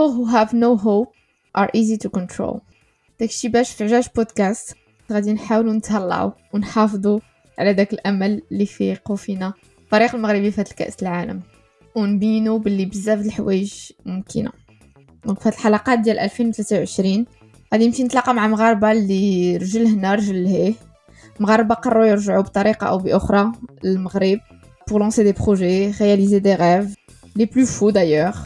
[0.00, 1.12] people who have no hope
[1.54, 2.60] are easy to control.
[3.20, 4.74] داكشي باش في عجاج بودكاست
[5.12, 7.20] غادي نحاولوا نتهلاو ونحافظوا
[7.58, 9.52] على داك الأمل اللي فيقوا فينا
[9.84, 11.40] الفريق المغربي في الكأس العالم.
[11.94, 13.74] ونبينوا باللي بزاف الحوايج
[14.06, 14.52] ممكنة.
[15.26, 17.26] دونك في الحلقات ديال 2023
[17.74, 20.74] غادي نمشي نتلاقى مع مغاربة اللي رجل هنا رجل لهيه
[21.40, 23.52] مغاربة قرروا يرجعوا بطريقة أو بأخرى
[23.84, 24.38] للمغرب
[24.90, 26.94] pour lancer des projets, réaliser des rêves,
[27.36, 28.38] les plus fous d'ailleurs,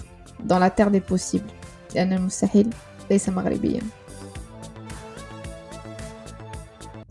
[0.44, 1.52] dans la terre des possibles.
[1.96, 2.74] لأن المستحيل
[3.10, 3.82] ليس مغربيا.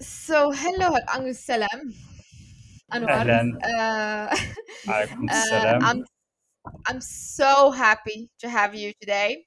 [0.01, 1.95] So hello Angus Salam.
[2.93, 6.05] أهلا Uh, عليكم uh, السلام I'm
[6.89, 9.47] I'm so happy to have you today.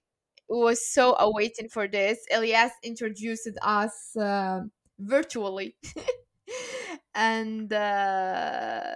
[0.49, 2.17] We was so awaiting for this.
[2.31, 4.61] Elias introduced us uh,
[4.99, 5.75] virtually,
[7.15, 8.91] and uh,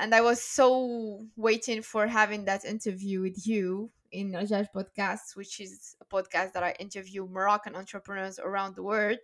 [0.00, 5.60] and I was so waiting for having that interview with you in Rajaj podcast, which
[5.60, 9.18] is a podcast that I interview Moroccan entrepreneurs around the world.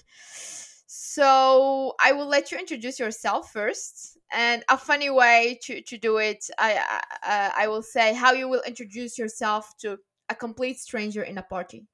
[0.87, 6.19] So I will let you introduce yourself first, and a funny way to, to do
[6.19, 11.23] it, I I, I will say how you will introduce yourself to a complete stranger
[11.23, 11.87] in a party.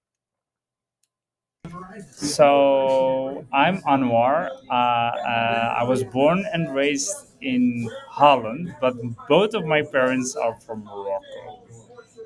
[2.11, 4.49] So I'm Anwar.
[4.71, 8.95] Uh, uh, I was born and raised in Holland, but
[9.29, 11.61] both of my parents are from Morocco.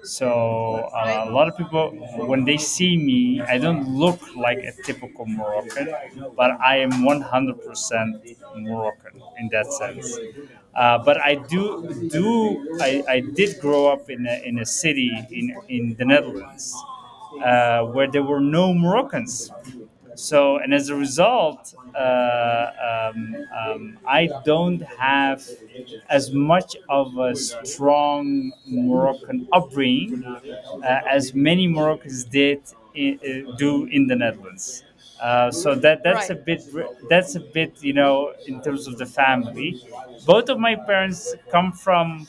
[0.04, 0.30] So
[0.94, 1.90] uh, a lot of people,
[2.26, 5.88] when they see me, I don't look like a typical Moroccan,
[6.36, 10.18] but I am 100% Moroccan in that sense.
[10.74, 15.10] Uh, but I do do I, I did grow up in a, in a city
[15.30, 16.74] in in the Netherlands
[17.44, 19.50] uh, where there were no Moroccans.
[20.14, 22.70] So, and as a result, uh,
[23.14, 25.42] um, um, I don't have
[26.08, 32.60] as much of a strong Moroccan upbringing uh, as many Moroccans did
[32.96, 34.84] i- uh, do in the Netherlands.
[35.20, 36.62] Uh, so that that's a bit
[37.08, 39.78] that's a bit you know in terms of the family.
[40.26, 42.28] Both of my parents come from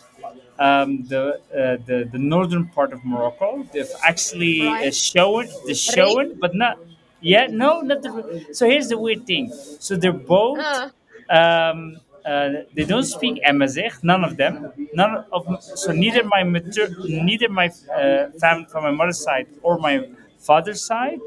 [0.59, 1.21] um, the,
[1.53, 3.63] uh, the the northern part of Morocco.
[3.71, 4.95] They've actually uh, Right.
[4.95, 6.77] shown the shown, but not
[7.21, 8.11] yeah no not the.
[8.51, 9.51] So here's the weird thing.
[9.79, 10.89] So they're both Uh,
[11.29, 14.53] um, uh, they don't speak Amazigh, none of them.
[14.93, 19.77] None of so neither my mater, neither my uh, family from my mother's side or
[19.77, 20.09] my
[20.39, 21.19] father's side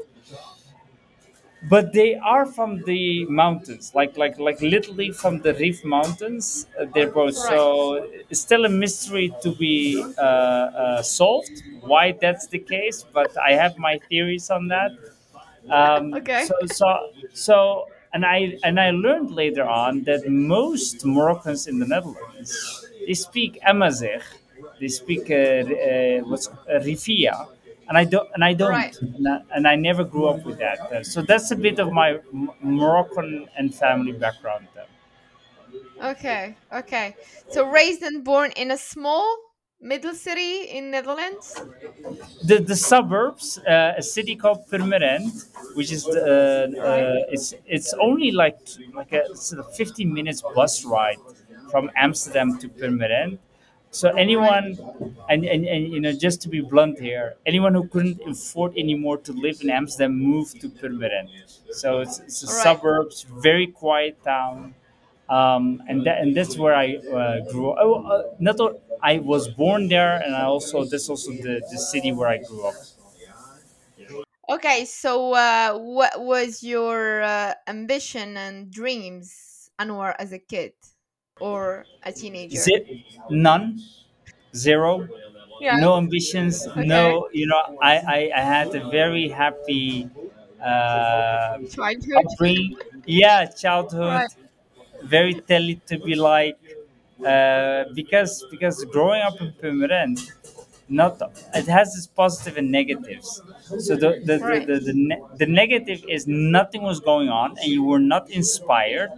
[1.63, 6.65] but they are from the mountains like like like literally from the Rif mountains.
[6.79, 12.47] Uh, they're both so it's still a mystery to be uh, uh, solved why that's
[12.47, 14.91] the case but i have my theories on that.
[15.69, 16.47] Um, Okay.
[16.47, 16.87] so so
[17.33, 22.51] so and i and i learned later on that most moroccans in the netherlands
[23.07, 24.21] they speak amazigh
[24.79, 27.47] they speak uh, uh, what's uh, rifia
[27.91, 28.95] and I don't, and I don't, Right.
[29.01, 30.79] and I, and I never grew up with that.
[30.91, 34.67] Uh, so that's a bit of my M- Moroccan and family background.
[34.75, 34.85] Then.
[36.01, 36.55] Okay.
[36.73, 37.15] Okay.
[37.49, 39.25] So raised and born in a small
[39.81, 41.61] middle city in Netherlands.
[42.43, 45.31] The the suburbs, uh, a city called Purmerend,
[45.75, 48.57] which is the, uh, uh, it's it's only like
[48.93, 51.19] like a sort of 15 minutes bus ride
[51.71, 53.37] from Amsterdam to Purmerend.
[53.91, 54.79] So anyone,
[55.29, 59.17] and, and, and you know, just to be blunt here, anyone who couldn't afford anymore
[59.19, 61.29] to live in Amsterdam moved to Purmerend.
[61.71, 62.79] So it's, it's a All right.
[62.79, 64.75] suburbs, very quiet town,
[65.29, 67.73] um, and that and that's where I uh, grew.
[67.79, 71.77] Oh, uh, not o- I was born there, and I also that's also the, the
[71.77, 72.75] city where I grew up.
[74.49, 74.85] Okay.
[74.85, 80.73] So uh, what was your uh, ambition and dreams, Anwar, as a kid
[81.41, 82.57] or a teenager?
[82.57, 83.81] Ze- none,
[84.55, 85.07] zero,
[85.59, 85.77] Yeah.
[85.77, 86.85] no ambitions, Okay.
[86.85, 87.29] no.
[87.33, 90.09] You know, I I, I had a very happy.
[90.61, 92.25] Uh, Childhood.
[92.31, 92.77] upbringing.
[93.05, 94.35] Yeah, childhood, Right.
[95.03, 96.59] very telly to be like,
[97.25, 100.17] uh, because because growing up in Purmerend,
[100.89, 101.21] not
[101.53, 103.41] it has its positive and negatives.
[103.85, 104.67] So the the, Right.
[104.67, 108.29] the, the, the, ne- the negative is nothing was going on and you were not
[108.29, 109.11] inspired.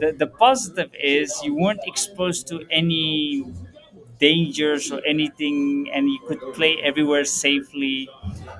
[0.00, 3.44] The, the positive is you weren't exposed to any
[4.18, 8.08] dangers or anything and you could play everywhere safely.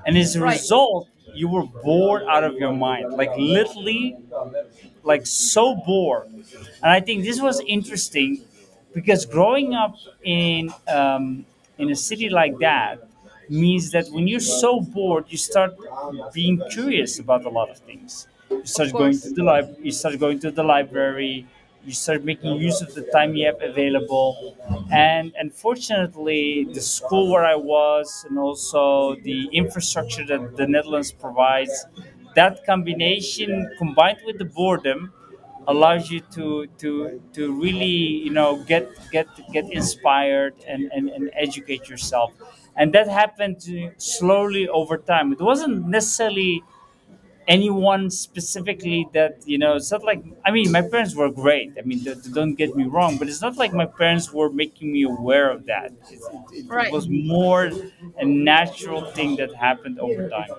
[0.05, 0.53] And as a Right.
[0.59, 4.15] result you were bored out of your mind like literally
[5.03, 6.27] like so bored.
[6.83, 8.41] And i think this was interesting
[8.93, 11.45] because growing up in um,
[11.77, 12.93] in a city like that
[13.49, 15.71] means that when you're so bored you start
[16.33, 20.19] being curious about a lot of things you start going to the lib- you start
[20.19, 21.45] going to the library
[21.85, 24.57] you start making use of the time you have available.
[24.91, 31.85] And unfortunately the school where i was and also the infrastructure that the netherlands provides
[32.35, 35.13] that combination combined with the boredom
[35.67, 41.31] allows you to to to really you know get get get inspired and and, and
[41.35, 42.31] educate yourself.
[42.77, 43.63] And that happened
[43.97, 45.31] slowly over time.
[45.31, 46.61] It wasn't necessarily
[47.47, 51.81] anyone specifically that you know it's not like i mean my parents were great i
[51.81, 55.03] mean th- don't get me wrong but it's not like my parents were making me
[55.03, 56.19] aware of that it,
[56.51, 57.69] it, it was more
[58.17, 60.49] a natural thing that happened over time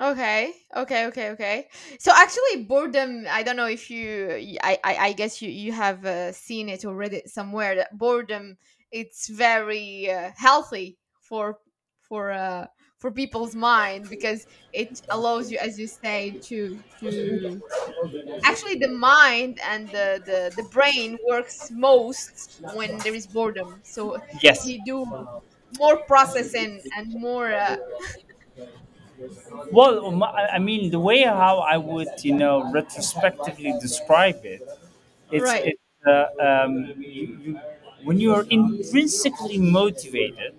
[0.00, 1.68] Okay, okay, okay, okay.
[2.00, 3.26] So actually, boredom.
[3.30, 4.30] I don't know if you.
[4.62, 4.78] I.
[4.82, 7.76] I guess you you have uh, seen it or read it somewhere.
[7.76, 8.56] That boredom
[8.90, 11.58] it's very uh, healthy for
[12.00, 12.66] for uh,
[13.02, 17.62] for people's mind because it allows you, as you say, to to
[18.44, 23.80] actually the mind and the the, the brain works most when there is boredom.
[23.84, 25.06] So yes you do
[25.72, 27.52] more processing and more.
[27.54, 27.76] Uh,
[29.72, 34.62] well i mean the way how i would you know retrospectively describe it
[35.30, 35.62] it's right.
[35.62, 37.60] it's uh, um, you, you,
[38.04, 40.54] when you are intrinsically motivated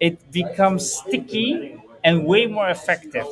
[0.00, 3.26] it becomes sticky and way more effective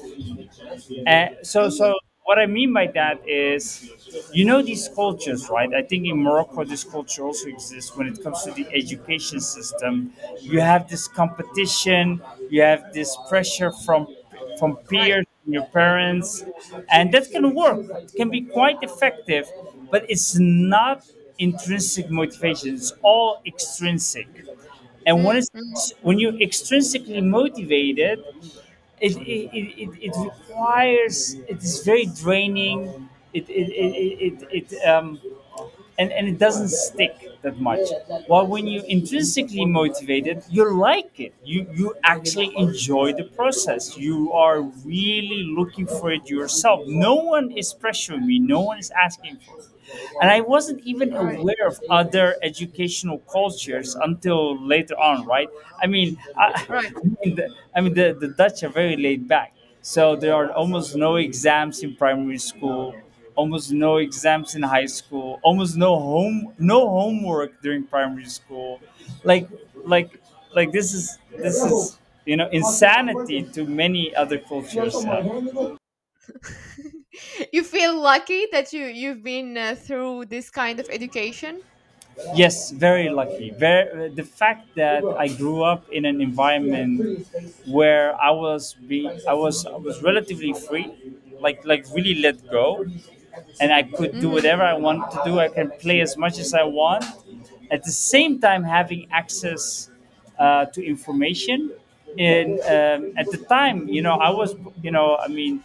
[1.06, 1.94] Uh, so, so
[2.24, 3.90] what I mean by that is,
[4.32, 5.72] you know, these cultures, right?
[5.74, 10.12] I think in Morocco, this culture also exists when it comes to the education system.
[10.40, 12.20] You have this competition,
[12.50, 14.06] you have this pressure from
[14.58, 16.44] from peers, your parents,
[16.90, 17.80] and that can work.
[18.04, 19.48] It can be quite effective,
[19.90, 21.04] but it's not
[21.38, 22.74] intrinsic motivation.
[22.74, 24.28] It's all extrinsic.
[25.08, 26.06] And when it's Mm-hmm.
[26.06, 28.20] when you're extrinsically motivated,
[29.00, 33.08] it, it, it, it, it requires it is very draining.
[33.32, 33.92] It it, it,
[34.52, 35.20] it, it um
[35.98, 37.88] and, and it doesn't stick that much.
[38.26, 41.34] While when you're intrinsically motivated you like it.
[41.44, 43.96] You you actually enjoy the process.
[43.96, 46.80] You are really looking for it yourself.
[46.86, 48.38] No one is pressuring me.
[48.38, 49.66] No one is asking for it
[50.20, 55.48] and I wasn't even aware of other educational cultures until later on, right?
[55.82, 56.80] I mean, I, I
[57.24, 60.96] mean, the, I mean the, the Dutch are very laid back, so there are almost
[60.96, 62.94] no exams in primary school,
[63.34, 68.80] almost no exams in high school, almost no home no homework during primary school,
[69.24, 69.48] like
[69.84, 70.20] like
[70.54, 75.04] like this is this is you know insanity to many other cultures.
[77.52, 81.62] you feel lucky that you you've been uh, through this kind of education
[82.34, 83.50] Yes, very lucky.
[83.50, 87.26] Very, the fact that I grew up in an environment
[87.64, 90.92] where I was be, I was I was relatively free,
[91.38, 92.84] like like really let go,
[93.60, 95.38] and I could do hmm whatever I want to do.
[95.38, 97.04] I can play as much as I want.
[97.70, 99.90] At the same time, having access
[100.38, 101.72] uh, to information.
[102.18, 105.62] And um, at the time, you know, I was, you know, I mean,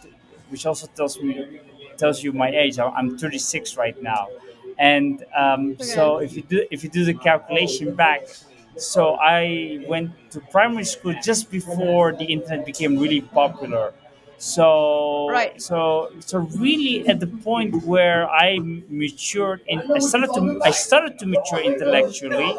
[0.54, 1.34] which also tells me
[1.96, 2.78] tells you my age.
[2.78, 4.28] I'm 36 right now,
[4.78, 8.22] and um, okay so if you do if you do the calculation back,
[8.76, 13.92] so I went to primary school just before the internet became really popular.
[14.36, 18.58] So right so so really at the point where I
[18.90, 22.52] matured and I started to I started to mature intellectually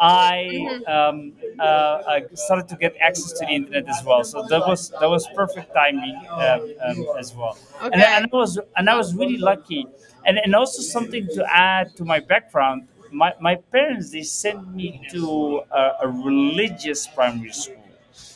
[0.00, 4.24] I hmm um, uh, I started to get access to the internet as well.
[4.24, 7.58] So that was that was perfect timing um, um, as well.
[7.90, 9.88] And, and I was and I was really lucky.
[10.24, 12.88] And and also something to add to my background.
[13.10, 17.84] My, my parents they sent me to a, a religious primary school.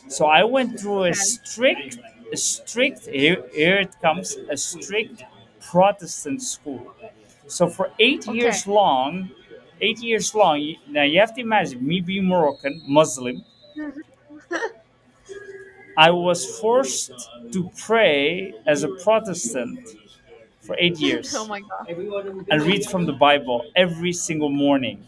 [0.06, 1.98] So I went through a strict,
[2.32, 5.24] a strict here, here it comes, a strict
[5.60, 6.94] Protestant school.
[7.46, 9.30] So for eight okay years long,
[9.80, 13.44] eight years long, now you have to imagine me being Moroccan, Muslim,
[15.96, 17.10] I was forced
[17.52, 19.80] to pray as a Protestant
[20.60, 25.04] for eight years my god and read from the Bible every single morning.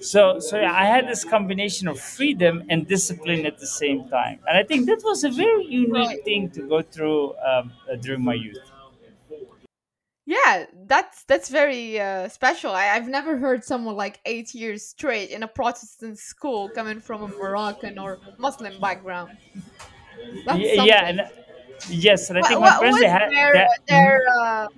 [0.00, 4.38] So, so yeah, I had this combination of freedom and discipline at the same time,
[4.48, 8.24] and I think that was a very right unique thing to go through um, during
[8.24, 8.58] my youth.
[10.26, 12.72] Yeah that's that's very uh, special.
[12.72, 17.22] I, i've never heard someone like eight years straight in a protestant school coming from
[17.22, 19.30] a moroccan or muslim background.
[20.44, 21.08] That's Yeah, something.
[21.08, 21.22] and
[21.88, 23.68] yes, and I what, think my what parents was they had their that.
[23.88, 24.68] their uh,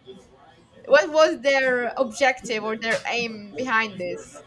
[0.87, 4.45] what was their objective or their aim behind this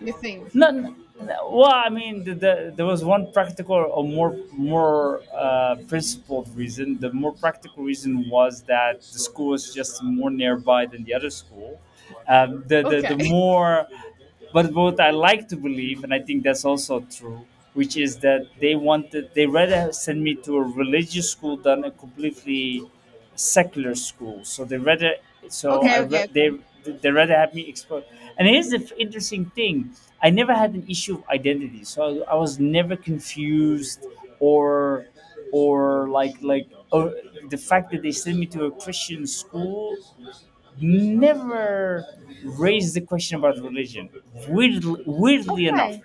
[0.00, 0.54] you think?
[0.54, 0.94] No, no,
[1.26, 6.98] Well, I mean, the, the, there was one practical or more more uh, principled reason.
[6.98, 11.30] The more practical reason was that the school was just more nearby than the other
[11.30, 11.78] school.
[12.26, 13.86] Um, the, the the more,
[14.52, 18.46] but what I like to believe, and I think that's also true, which is that
[18.60, 22.86] they wanted they rather send me to a religious school than a completely
[23.34, 24.44] secular school.
[24.44, 25.14] So they rather
[25.48, 26.64] so Okay, I okay, they okay.
[26.84, 28.02] They rather have me explore.
[28.38, 29.90] And here's the f- interesting thing:
[30.22, 34.04] I never had an issue of identity, so I was never confused
[34.38, 35.06] or
[35.52, 37.14] or like like or
[37.48, 39.96] the fact that they sent me to a Christian school
[40.80, 42.06] never
[42.44, 44.08] raised the question about religion.
[44.48, 45.96] Weirdly, weirdly enough,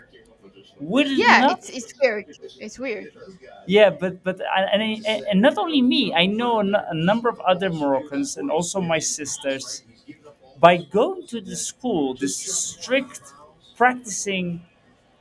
[0.80, 2.26] weirdly Yeah, enough, it's it's weird.
[2.60, 3.08] It's weird.
[3.66, 4.40] yeah, but but
[4.74, 8.82] and, and, and not only me, I know a number of other Moroccans and also
[8.82, 9.84] my sisters.
[10.60, 13.22] By going to the school, this strict
[13.78, 14.62] practicing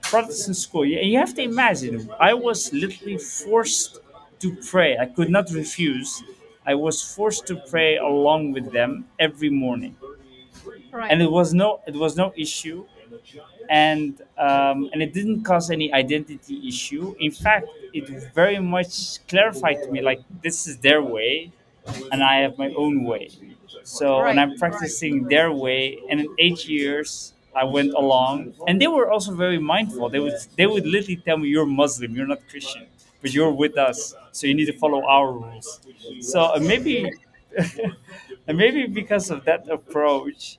[0.02, 4.00] Protestant school, you you have to imagine, I was literally forced
[4.40, 4.96] to pray.
[4.98, 6.22] I could not refuse.
[6.66, 9.96] I was forced to pray along with them every morning,
[10.92, 11.10] Right.
[11.10, 12.86] and it was no it was no issue
[13.70, 17.14] and um, and it didn't cause any identity issue.
[17.20, 21.52] In fact, it very much clarified to me like this is their way,
[22.12, 23.30] and I have my own way.
[23.82, 25.98] So and I'm practicing their way.
[26.08, 30.08] And in eight years, I went along, and they were also very mindful.
[30.08, 32.14] They would they would literally tell me, "You're Muslim.
[32.16, 32.86] You're not Christian,
[33.22, 35.80] but you're with us, so you need to follow our rules."
[36.20, 37.10] So uh, maybe.
[38.46, 40.58] and maybe because of that approach,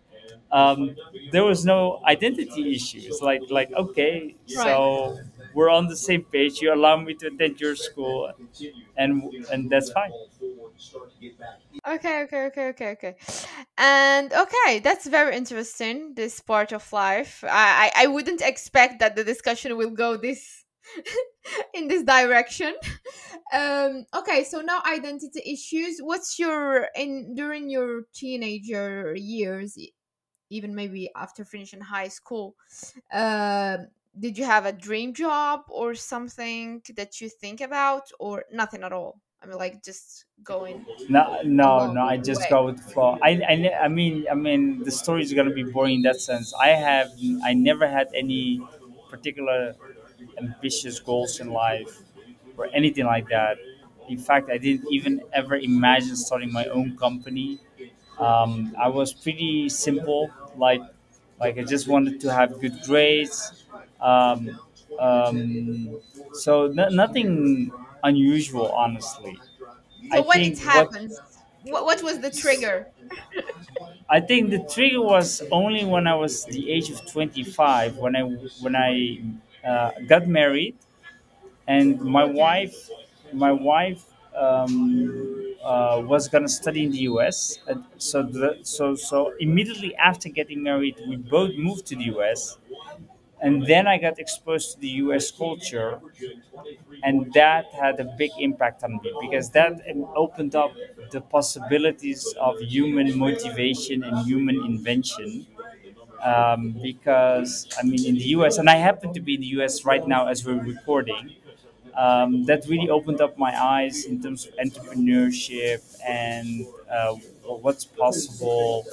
[0.52, 0.96] um,
[1.32, 3.22] there was no identity issues.
[3.22, 4.64] Like like okay, Right.
[4.64, 5.20] so
[5.54, 6.62] we're on the same page.
[6.62, 8.32] You allow me to attend your school,
[8.98, 10.12] and and that's fine.
[11.88, 13.16] Okay, okay, okay, okay, okay.
[13.78, 17.44] And okay, that's very interesting, this part of life.
[17.48, 20.64] I, I, wouldn't expect that the discussion will go this
[21.74, 22.76] in this direction.
[23.54, 26.00] Um, okay, so now identity issues.
[26.00, 29.78] What's your in during your teenager years,
[30.50, 32.56] even maybe after finishing high school?
[33.12, 38.84] Um, did you have a dream job or something that you think about, or nothing
[38.84, 39.20] at all?
[39.42, 42.02] I mean, like just going No, no, no.
[42.02, 42.48] I just way.
[42.50, 43.18] go with the flow.
[43.22, 46.54] I, I, I mean, I mean, the story is gonna be boring in that sense.
[46.54, 47.12] I have,
[47.44, 48.62] I never had any
[49.10, 49.76] particular
[50.38, 52.02] ambitious goals in life
[52.58, 53.58] or anything like that.
[54.10, 57.60] In fact, I didn't even ever imagine starting my own company.
[58.20, 60.30] Um, I was pretty simple.
[60.58, 60.82] Like,
[61.40, 63.66] like I just wanted to have good grades.
[64.00, 64.60] Um,
[65.00, 66.00] um,
[66.34, 67.72] so no, nothing
[68.06, 69.38] unusual, honestly.
[70.12, 71.20] I So when it think what happens,
[71.64, 72.88] what, what was the trigger?
[74.10, 78.22] I think the trigger was only when I was the age of 25 when I
[78.60, 79.22] when I
[79.68, 80.76] uh, got married
[81.68, 82.90] and my wife
[83.34, 84.06] my wife
[84.38, 87.60] um, uh, was gonna study in the U.S.
[87.98, 92.58] So the, so so immediately after getting married we both moved to the U.S.
[93.46, 95.32] and then I got exposed to the U.S.
[95.32, 96.02] culture
[97.04, 99.74] and that had a big impact on me because that
[100.16, 100.72] opened up
[101.12, 105.46] the possibilities of human motivation and human invention
[106.24, 109.86] um, because I mean in the US and I happen to be in the US
[109.86, 111.36] right now as we're recording
[111.98, 118.86] um, that really opened up my eyes in terms of entrepreneurship and uh, what's possible.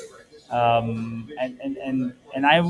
[0.52, 2.62] Um, and, and, and, and I,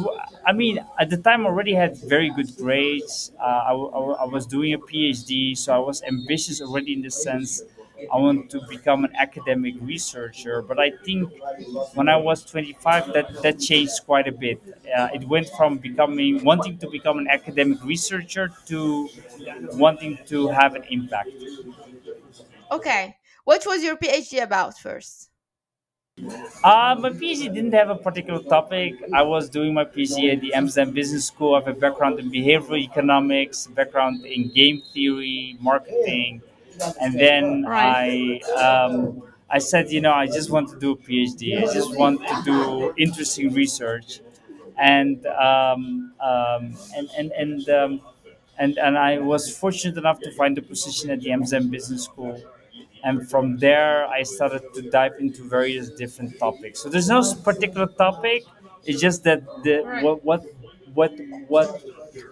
[0.46, 3.32] I mean, at the time already had very good grades.
[3.40, 7.10] Uh, I, I I was doing a PhD, so I was ambitious already in the
[7.10, 7.62] sense
[8.12, 10.62] I want to become an academic researcher.
[10.62, 11.30] But I think
[11.94, 14.60] when I was 25, that, that changed quite a bit.
[14.96, 19.08] Uh, it went from becoming wanting to become an academic researcher to
[19.74, 21.30] wanting to have an impact.
[22.70, 23.16] Okay.
[23.44, 25.31] What was your PhD about first?
[26.18, 28.94] Uh, my PhD didn't have a particular topic.
[29.12, 31.54] I was doing my PhD at the Amsterdam Business School.
[31.54, 36.42] I have a background in behavioral economics, background in game theory, marketing,
[37.00, 37.64] and then.
[37.66, 41.58] I um, I said, you know, I just want to do a PhD.
[41.58, 44.20] I just want to do interesting research,
[44.78, 48.00] and um, um, and and and um,
[48.58, 52.40] and and I was fortunate enough to find a position at the Amsterdam Business School
[53.04, 57.86] and from there i started to dive into various different topics so there's no particular
[57.86, 58.44] topic
[58.84, 60.42] it's just that the what what
[60.94, 61.12] what
[61.48, 61.82] what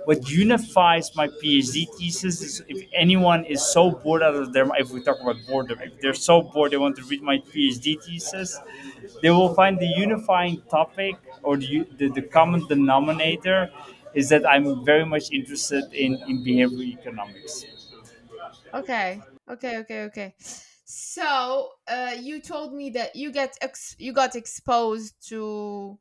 [0.04, 4.90] what unifies my phd thesis is if anyone is so bored out of their if
[4.90, 8.58] we talk about boredom if they're so bored they want to read my phd thesis
[9.22, 13.70] they will find the unifying topic or the, the, the common denominator
[14.14, 17.64] is that I'm very much interested in, in behavioral economics.
[18.74, 19.20] Okay.
[19.50, 19.78] Okay.
[19.78, 20.02] Okay.
[20.04, 20.34] Okay.
[20.84, 25.98] So, uh, you told me that you get ex- you got exposed to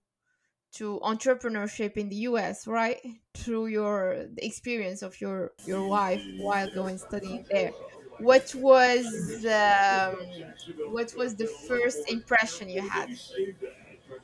[0.74, 3.01] to entrepreneurship in the US, right?
[3.36, 7.75] Through your the experience of your your wife while going studying there.
[8.18, 13.10] What was um, what was the first impression you had,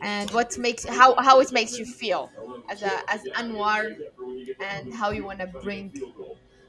[0.01, 2.34] and what makes how how it makes you feel
[2.70, 3.96] as a as Anwar,
[4.60, 5.94] and how you want to bring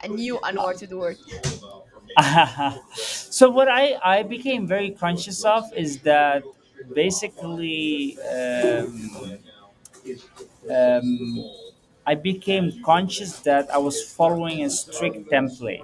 [0.03, 1.19] a new Anwar to the world?
[2.95, 6.43] so what I, I became very conscious of is that
[6.95, 9.39] basically um,
[10.71, 11.45] um,
[12.07, 15.83] I became conscious that I was following a strict template.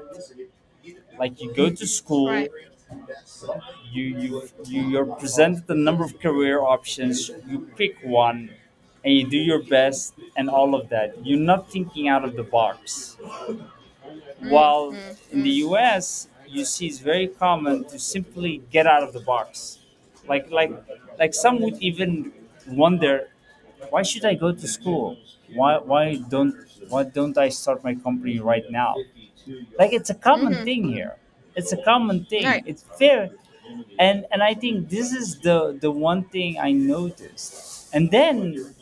[1.18, 2.50] Like you go to school, Right.
[3.90, 8.50] you you, you you're presented a number of career options, you pick one,
[9.04, 11.24] and you do your best and all of that.
[11.26, 13.16] You're not thinking out of the box.
[14.42, 14.94] Mm, While
[15.30, 19.78] in the US, you see it's very common to simply get out of the box.
[20.28, 20.72] Like like
[21.18, 22.32] like some would even
[22.68, 23.28] wonder,
[23.90, 25.16] why should I go to school?
[25.54, 26.54] Why why don't
[26.88, 28.94] why don't I start my company right now?
[29.78, 30.64] Like it's a common mhm.
[30.64, 31.16] thing here.
[31.56, 32.44] It's a common thing.
[32.44, 32.62] Right.
[32.66, 33.30] It's fair.
[33.98, 37.88] And and I think this is the the one thing I noticed.
[37.92, 38.74] And then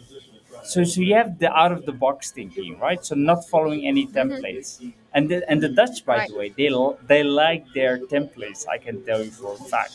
[0.62, 3.04] so, so you have the out of the box thinking, right?
[3.04, 4.12] So not following any Mhm.
[4.14, 4.80] templates.
[5.12, 6.28] And the, and the Dutch, by Right.
[6.28, 6.68] the way, they
[7.12, 8.66] they like their templates.
[8.68, 9.92] I can tell you for a fact.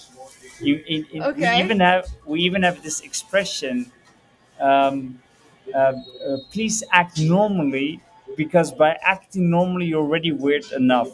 [0.61, 3.91] You, in, in, we even have we even have this expression.
[4.59, 5.19] Um,
[5.73, 8.01] uh, uh, please act normally
[8.37, 11.11] because by acting normally you're already weird enough.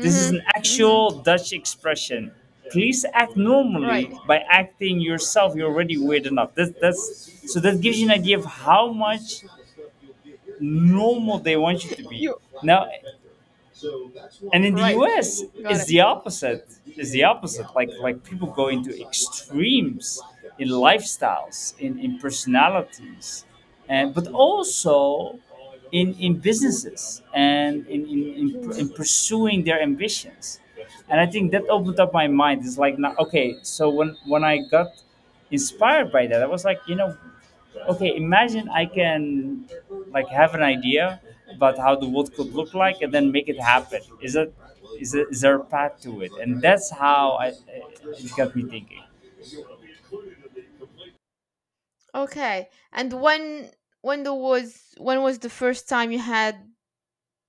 [0.00, 0.34] This is Mhm.
[0.36, 2.32] an actual Dutch expression.
[2.70, 3.36] Please act Right.
[3.36, 4.18] normally.
[4.26, 6.50] By acting yourself, you're already weird enough.
[6.54, 7.02] That's that's
[7.52, 9.44] so that gives you an idea of how much
[10.60, 12.16] normal they want you to be.
[12.16, 12.86] You Now,
[14.52, 14.96] and in the right.
[14.96, 15.88] US, Got it's it.
[15.88, 16.66] the opposite.
[16.86, 17.66] It's the opposite.
[17.74, 20.20] Like like people go into extremes
[20.58, 23.44] in lifestyles, in, in personalities,
[23.88, 25.38] and but also
[25.92, 30.60] in in businesses and in in, in, in pursuing their ambitions.
[31.08, 32.64] And I think that opened up my mind.
[32.64, 34.88] It's like now, okay, so when when I got
[35.50, 37.16] inspired by that, I was like, you know,
[37.88, 39.66] okay imagine i can
[40.12, 41.20] like have an idea
[41.54, 44.54] about how the world could look like and then make it happen is it
[45.00, 48.62] is, it, is there a path to it and that's how I, it got me
[48.62, 49.02] thinking
[52.14, 52.68] Okay.
[52.92, 53.70] And when
[54.02, 56.56] when there was when was the first time you had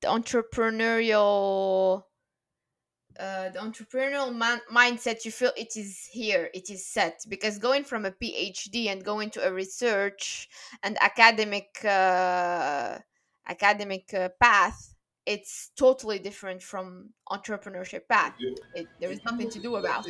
[0.02, 2.06] the entrepreneurial
[3.20, 7.26] uh, the entrepreneurial man- mindset you feel it is here it is set.
[7.28, 10.50] Because going from a phd and going to a research
[10.84, 12.98] and academic uh,
[13.48, 14.95] academic uh, path
[15.26, 18.34] it's totally different from entrepreneurship path
[18.76, 20.06] it, there is nothing to do about.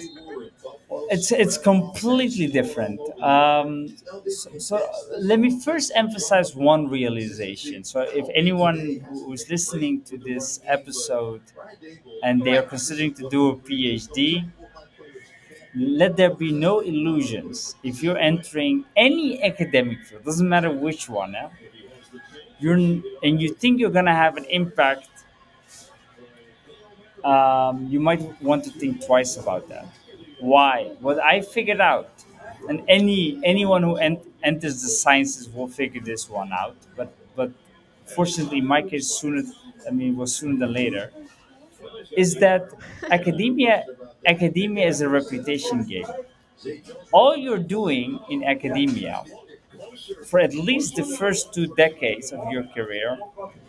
[1.09, 2.99] it's it's completely different.
[3.21, 3.95] Um,
[4.27, 7.83] so, so let me first emphasize one realization.
[7.83, 11.41] So if anyone who's listening to this episode
[12.23, 14.45] and they are considering to do a phd
[15.75, 17.75] let there be no illusions.
[17.83, 21.49] If you're entering any academic field doesn't matter which one eh,
[22.59, 25.09] you're and you think you're gonna have an impact
[27.23, 29.85] um, you might want to think twice about that.
[30.39, 30.91] Why?
[30.99, 32.09] What i figured out
[32.69, 37.51] and any anyone who ent- enters the sciences will figure this one out but but
[38.05, 39.43] fortunately my case sooner
[39.87, 41.11] i mean was sooner than later
[42.15, 42.69] is that
[43.11, 43.85] academia
[44.25, 46.05] academia is a reputation game.
[47.11, 49.23] All you're doing in academia
[50.25, 53.17] for at least the first two decades of your career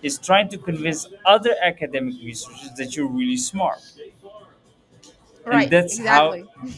[0.03, 3.81] is trying to convince other academic researchers that you're really smart.
[5.51, 6.75] And right that's how exactly.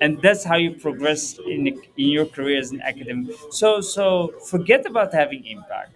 [0.00, 3.36] and that's how you progress in, in your career as an academic.
[3.50, 5.92] So so forget about having impact.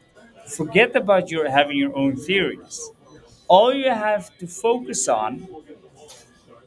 [0.47, 2.91] Forget about your having your own theories.
[3.49, 5.49] All you have to focus on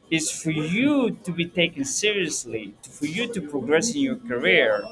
[0.09, 4.83] is for you to be taken seriously, to- for you to progress in your career,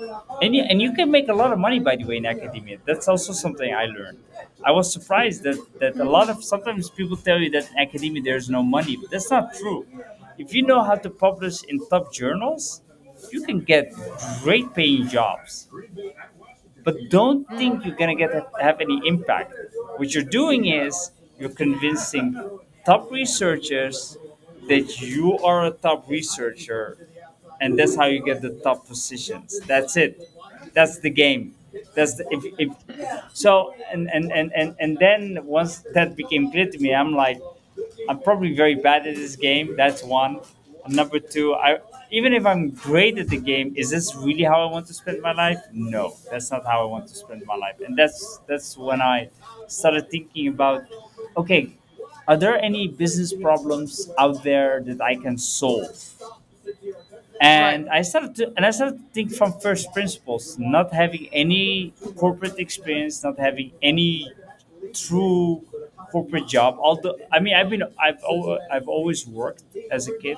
[0.41, 2.78] and you, and you can make a lot of money by the way in academia.
[2.86, 4.19] That's also something I learned.
[4.63, 8.21] I was surprised that that a lot of sometimes people tell you that in academia
[8.21, 9.86] there's no money, but that's not true.
[10.38, 12.82] If you know how to publish in top journals,
[13.32, 13.93] you can get
[14.43, 15.67] great paying jobs
[16.84, 19.54] but don't think you're gonna get have any impact.
[19.97, 22.25] What you're doing is you're convincing
[22.86, 24.17] top researchers
[24.67, 27.08] that you are a top researcher,
[27.62, 29.60] and that's how you get the top positions.
[29.67, 30.30] That's it.
[30.73, 31.56] That's the game.
[31.95, 32.71] That's the, if, if
[33.34, 37.39] so, and, and and and and then once that became clear to me, I'm like,
[38.10, 39.75] I'm probably very bad at this game.
[39.75, 40.39] That's one.
[40.88, 41.80] Number two, I
[42.12, 45.21] even if I'm great at the game, is this really how I want to spend
[45.21, 45.58] my life?
[45.73, 47.75] No, that's not how I want to spend my life.
[47.86, 49.30] And that's that's when I
[49.67, 50.86] started thinking about,
[51.36, 51.73] okay,
[52.28, 55.90] are there any business problems out there that I can solve?
[57.42, 61.94] And I started to and I started to think from first principles, not having any
[62.16, 64.32] corporate experience, not having any
[64.94, 65.64] true
[66.12, 66.78] corporate job.
[66.80, 70.38] Although I mean, I've been I've al- I've always worked as a kid.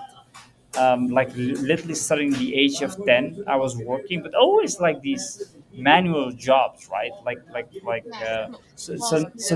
[0.77, 5.55] Um, like literally starting the age of ten, I was working, but always like these
[5.73, 7.11] manual jobs, right?
[7.25, 9.55] Like like like uh, so, so, so.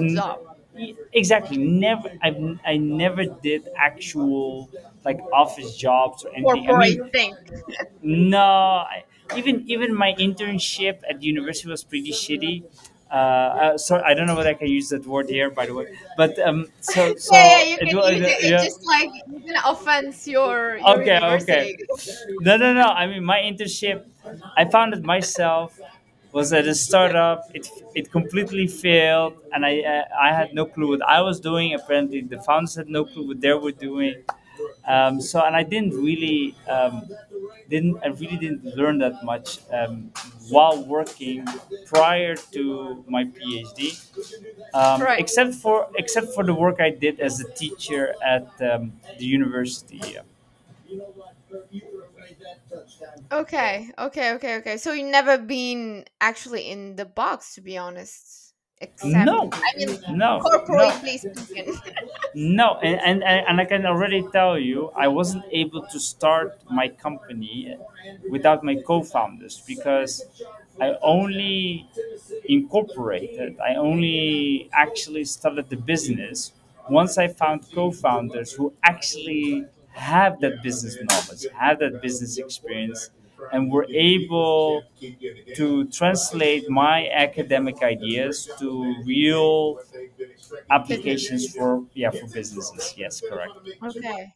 [1.14, 4.70] Exactly never I've, I never did actual
[5.06, 6.68] like office jobs or anything.
[6.68, 7.36] I Corporate mean, thing.
[8.02, 9.04] no, I,
[9.36, 12.64] even even my internship at the university was pretty shitty.
[13.10, 15.74] Uh, uh, so I don't know whether I can use that word here, by the
[15.74, 15.88] way.
[16.16, 18.44] But um, so Yeah, yeah, so you it can was use it.
[18.46, 18.64] It yeah.
[18.64, 21.78] just like you're gonna offense your your Okay, okay.
[22.40, 22.84] No, no, no.
[22.88, 24.06] I mean, my internship,
[24.56, 25.80] I found it myself
[26.32, 27.44] was at a startup.
[27.54, 31.74] It it completely failed, and I uh, I had no clue what I was doing.
[31.74, 34.16] Apparently, the founders had no clue what they were doing.
[34.88, 37.04] Um, so, and I didn't really um,
[37.70, 40.12] didn't I really didn't learn that much um,
[40.50, 41.46] while working
[41.86, 44.00] prior to my PhD,
[44.74, 45.20] um, Right.
[45.20, 50.02] except for except for the work I did as a teacher at um, the university.
[53.32, 54.78] Okay, okay, okay, okay.
[54.78, 58.54] So you've never been actually in the box, to be honest.
[58.82, 60.90] Except, No, I mean, no, no.
[61.18, 61.74] speaking.
[62.34, 66.60] No, and, and, and and I can already tell you, I wasn't able to start
[66.70, 67.76] my company
[68.30, 70.24] without my co founders because
[70.80, 71.90] I only
[72.46, 76.54] incorporated, I only actually started the business
[76.90, 83.10] once I found co founders who actually have that business knowledge, have that business experience,
[83.52, 84.88] and were able
[85.54, 89.82] to translate my academic ideas to real
[90.70, 94.34] applications for yeah for businesses yes correct Okay.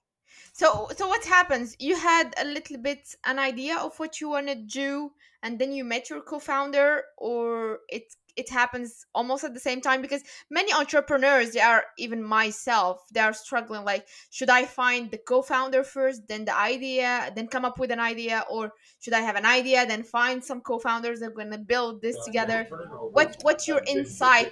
[0.54, 1.76] So, so what happens?
[1.80, 5.14] You had a little bit an idea of what you want to do,
[5.44, 10.02] and then you met your co-founder, or it it happens almost at the same time
[10.02, 13.84] because many entrepreneurs, they are even myself, they are struggling.
[13.86, 18.00] Like, should I find the co-founder first, then the idea, then come up with an
[18.00, 21.58] idea, or should I have an idea, then find some co-founders that are going to
[21.58, 22.70] build this together?
[23.12, 24.50] What what's your insight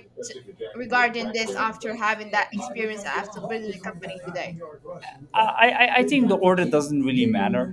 [0.73, 4.57] regarding this after having that experience after building a company today?
[5.33, 7.63] Uh, I, I I think the order doesn't really matter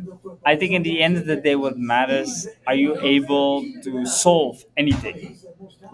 [0.46, 2.32] i think in the end of the day what matters
[2.66, 3.50] are you able
[3.86, 5.18] to solve anything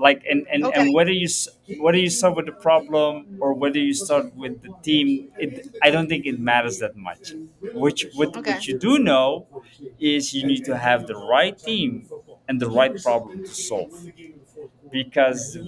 [0.06, 0.80] like and and, Okay.
[0.80, 1.28] and whether you
[1.84, 5.08] whether you start with the problem or whether you start with the team
[5.44, 5.52] it
[5.86, 7.24] i don't think it matters that much.
[7.84, 8.52] Which what, Okay.
[8.52, 9.26] what you do know
[9.98, 12.08] is you need to have the right team
[12.48, 13.94] and the right problem to solve.
[14.90, 15.58] Because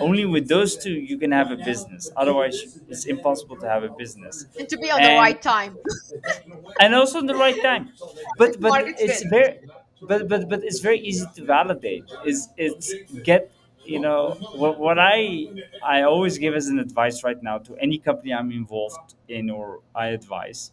[0.00, 2.10] only with those two you can have a business.
[2.16, 2.58] Otherwise
[2.88, 4.46] it's impossible to have a business.
[4.58, 5.78] And to be on the right time.
[6.80, 7.92] and also in the right time.
[8.38, 9.60] But but it's very
[10.02, 12.04] but but but it's very easy to validate.
[12.24, 13.50] Is it's get
[13.88, 15.46] you know what, what i
[15.82, 19.80] i always give as an advice right now to any company i'm involved in or
[19.94, 20.72] i advise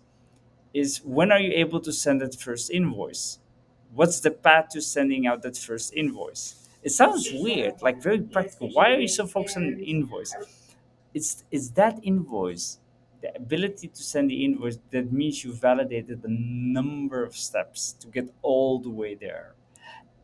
[0.73, 3.39] is when are you able to send that first invoice?
[3.93, 6.55] What's the path to sending out that first invoice?
[6.83, 8.69] It sounds weird like very practical.
[8.73, 10.35] Why are you so focused on an invoice?
[11.13, 12.79] It's it's that invoice
[13.21, 18.07] the ability to send the invoice that means you validated the number of steps to
[18.07, 19.55] get all the way there.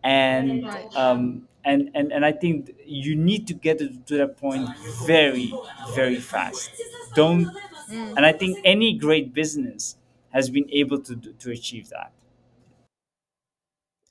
[0.04, 4.68] And um and and, and i think you need to get it to that point
[5.06, 5.54] very
[5.94, 6.72] very fast
[7.16, 7.48] don't
[7.90, 9.98] Mm, and i think any great business
[10.30, 12.12] has been able to do- to achieve that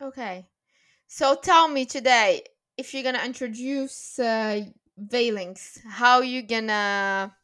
[0.00, 0.48] okay.
[1.08, 2.42] So tell me today,
[2.76, 4.64] if you're gonna introduce uh,
[5.00, 7.34] Veylinx, how you gonna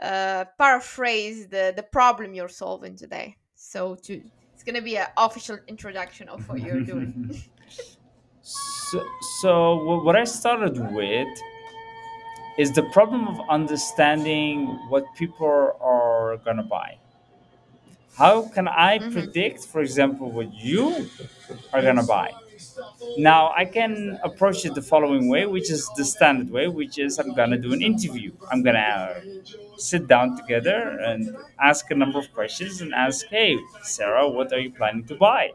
[0.00, 3.36] uh, paraphrase the the problem you're solving today?
[3.54, 4.22] So to
[4.54, 7.10] it's gonna be an official introduction of what you're doing.
[8.42, 9.04] so,
[9.40, 11.28] so what i started with
[12.58, 16.98] is the problem of understanding what people are gonna buy
[18.16, 21.10] how can i hmm predict for example what you
[21.72, 22.30] are gonna buy
[23.16, 27.18] Now I can approach it the following way, which is the standard way, which is
[27.18, 28.32] I'm gonna do an interview.
[28.50, 29.22] I'm gonna
[29.76, 34.60] sit down together and ask a number of questions and ask, hey, Sarah, what are
[34.60, 35.52] you planning to buy?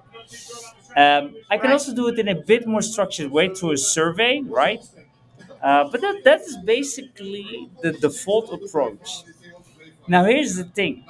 [0.97, 4.41] Um, I can also do it in a bit more structured way through a survey,
[4.43, 4.83] right?
[5.61, 9.23] Uh, but that, that is basically the default approach.
[10.07, 11.03] Now, here's the thing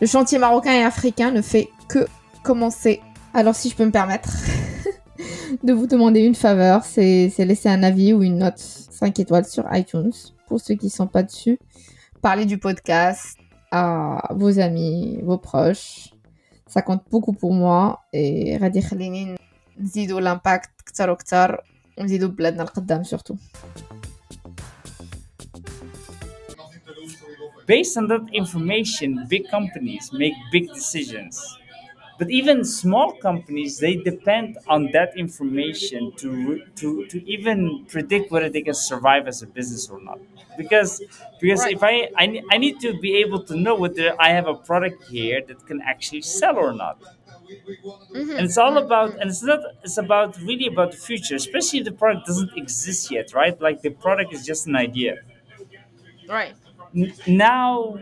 [0.00, 2.06] Le chantier marocain et africain ne fait que
[2.44, 3.00] commencer.
[3.32, 4.28] Alors si je peux me permettre
[5.64, 9.46] de vous demander une faveur, c'est c'est laisser un avis ou une note 5 étoiles
[9.46, 10.12] sur iTunes
[10.46, 11.58] pour ceux qui ne sont pas dessus.
[12.20, 13.38] Parler du podcast
[13.70, 16.10] à vos amis, vos proches
[16.67, 19.35] Ça compte beaucoup pour moi et غادي يخليني
[19.79, 21.63] نزيدوا l'impact كتر وكتر
[21.97, 23.37] ونزيدوا بلادنا القدام surtout.
[27.67, 31.35] based on that information, big companies make big decisions.
[32.18, 38.48] But even small companies, they depend on that information to, to, to even predict whether
[38.48, 40.18] they can survive as a business or not.
[40.56, 41.00] Because
[41.40, 41.74] because Right.
[41.76, 45.04] if I, I I need to be able to know whether I have a product
[45.04, 46.98] here that can actually sell or not.
[48.14, 48.30] Mm-hmm.
[48.36, 51.84] and it's all about and it's not it's about really about the future especially if
[51.86, 55.16] the product doesn't exist yet right like the product is just an idea
[56.28, 56.54] Right.
[56.94, 57.98] N- now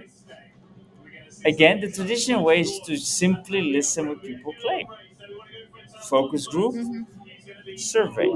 [1.44, 4.86] again the traditional way is to simply listen what people claim
[6.08, 7.76] focus group mm-hmm.
[7.76, 8.30] survey.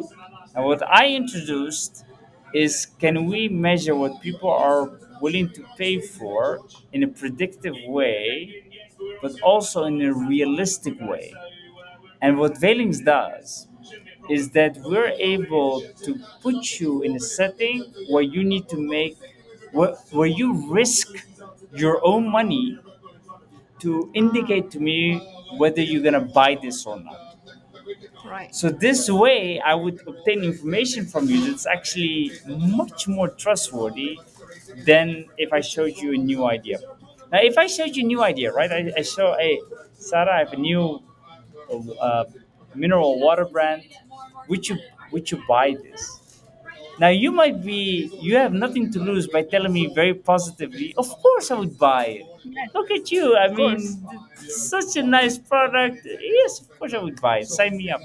[0.55, 2.05] And what i introduced
[2.55, 6.61] is can we measure what people are willing to pay for
[6.93, 8.65] in a predictive way
[9.23, 11.33] but also in a realistic way?
[12.21, 13.69] And what Veylinx does
[14.29, 19.17] is that we're able to put you in a setting where you need to make
[19.73, 21.09] where, where you risk
[21.75, 22.79] your own money
[23.81, 25.19] to indicate to me
[25.59, 27.37] whether you're gonna buy this or not.
[28.25, 28.55] Right.
[28.55, 34.19] So this way, I would obtain information from you that's actually much more trustworthy
[34.87, 36.79] than if I showed you a new idea.
[37.33, 38.71] Now, if I showed you a new idea, right?
[38.71, 39.61] I, I show, hey,
[39.95, 41.03] Sarah, I have a new
[42.01, 42.25] uh,
[42.75, 43.83] mineral water brand.
[44.49, 44.79] Would you
[45.13, 46.21] would you buy this?
[47.01, 50.95] Now you might be you have nothing to lose by telling me very positively.
[50.99, 52.27] Of course, I would buy it.
[52.75, 53.37] Look at you.
[53.37, 53.97] I Of course.
[53.97, 54.09] mean,
[54.49, 55.99] such a nice product.
[56.05, 57.49] Yes, of course I would buy it.
[57.49, 58.01] Sign me up.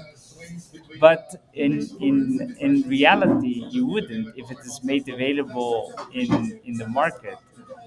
[1.00, 6.88] But in in in reality, you wouldn't if it is made available in in the
[6.88, 7.38] market,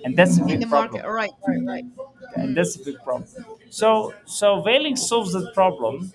[0.04, 1.10] and that's a In big the problem market.
[1.10, 1.32] Right.
[1.48, 1.64] Right.
[1.74, 1.86] Right.
[2.36, 3.28] And that's a big problem.
[3.70, 6.12] So so Veylinx solves that problem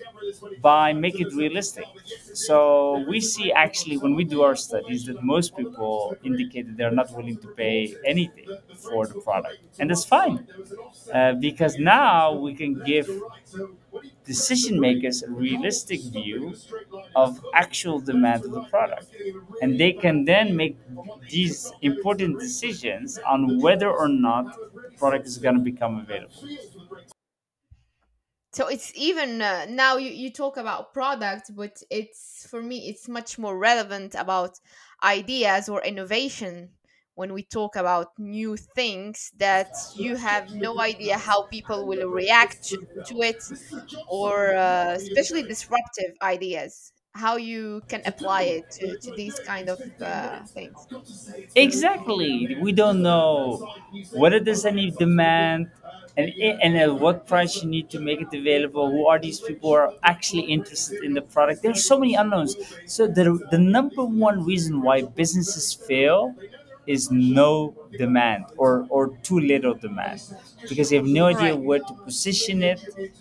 [0.61, 1.85] by making it realistic.
[2.33, 6.91] So we see actually when we do our studies that most people indicate that they're
[7.01, 10.47] not willing to pay anything for the product, and that's fine
[11.13, 13.07] uh, because now we can give
[14.25, 16.55] decision makers a realistic view
[17.15, 19.07] of actual demand of the product
[19.61, 20.77] and they can then make
[21.29, 26.47] these important decisions on whether or not the product is going to become available.
[28.53, 33.09] So it's even uh, now you, you talk about product but it's for me it's
[33.09, 34.59] much more relevant about
[35.03, 36.74] ideas or innovation
[37.15, 42.63] when we talk about new things that you have no idea how people will react
[42.63, 43.43] to, to it
[44.07, 49.79] or uh, especially disruptive ideas how you can apply it to, to these kind of
[50.01, 50.75] uh, things.
[51.55, 52.57] Exactly.
[52.61, 53.65] We don't know
[54.11, 55.71] whether there's any demand
[56.17, 59.69] and, and at what price you need to make it available who are these people
[59.69, 61.61] who are actually interested in the product.
[61.61, 62.55] There's so many unknowns.
[62.85, 66.35] So the, the number one reason why businesses fail
[66.87, 70.21] is no demand or, or too little demand.
[70.67, 71.59] Because you have no idea right.
[71.59, 72.79] where to position it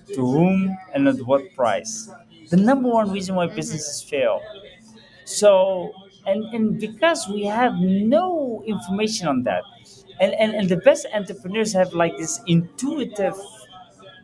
[0.08, 2.10] to whom and at what price.
[2.50, 4.40] The number one reason why businesses fail.
[5.24, 5.92] So
[6.26, 9.62] and and because we have no information on that.
[10.20, 13.34] And and, and the best entrepreneurs have like this intuitive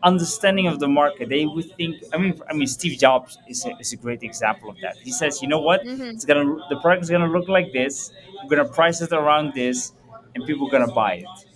[0.03, 3.71] understanding of the market they would think i mean i mean steve jobs is a,
[3.79, 6.77] is a great example of that he says you know what hmm it's gonna the
[6.77, 9.93] product is gonna look like this we're gonna price it around this
[10.35, 11.47] and people are gonna buy it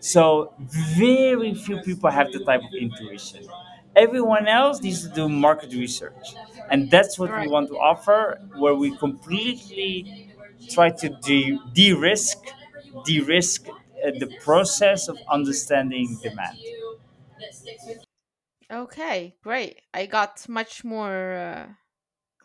[0.00, 3.48] so very few people have the type of intuition.
[3.94, 6.36] Everyone else needs to do market research.
[6.70, 10.06] And that's what we want to offer, where we completely
[10.68, 12.38] try to de- de-risk,
[13.04, 16.58] de-risk uh, the process of understanding demand.
[18.70, 21.66] Okay great i got much more uh,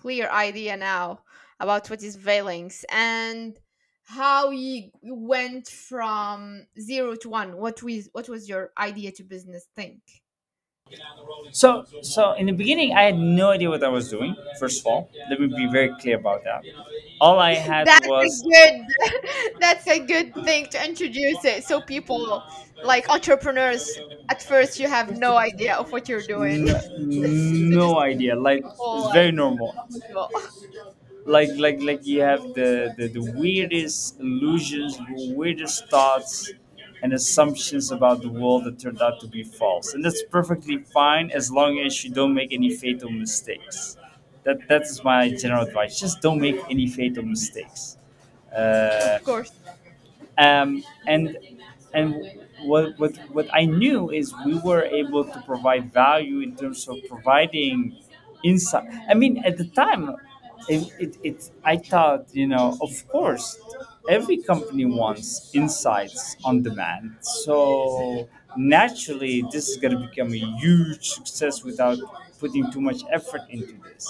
[0.01, 1.21] clear idea now
[1.59, 3.59] about what is Veylinx and
[4.03, 7.57] how you you went from zero to one.
[7.57, 10.01] What was what was your idea to business think?
[11.51, 14.35] So, so in the beginning, I had no idea what I was doing.
[14.59, 16.63] First of all, let me be very clear about that.
[17.21, 18.85] All I had That's a was good
[19.59, 22.43] that's a good thing to introduce it so people
[22.83, 26.65] like entrepreneurs at first you have no idea of what you're doing.
[26.65, 28.35] no, You no just idea.
[28.35, 28.63] Like
[28.93, 29.75] it's very normal.
[31.25, 36.51] Like like like you have the the, the weirdest illusions, weirdest thoughts,
[37.03, 41.29] and assumptions about the world that turned out to be false, and that's perfectly fine
[41.31, 43.97] as long as you don't make any fatal mistakes.
[44.43, 45.99] That that is my general advice.
[45.99, 47.97] Just don't make any fatal mistakes.
[48.55, 49.51] Uh, Of course.
[50.37, 51.37] um, and
[51.93, 52.15] and
[52.63, 56.97] what, what what I knew is we were able to provide value in terms of
[57.09, 57.97] providing
[58.43, 58.87] insight.
[59.09, 60.15] I mean, at the time,
[60.67, 63.57] it, it, it I thought you know of course
[64.09, 71.09] every company wants insights on demand, so naturally this is going to become a huge
[71.09, 71.97] success without
[72.39, 74.07] putting too much effort into this.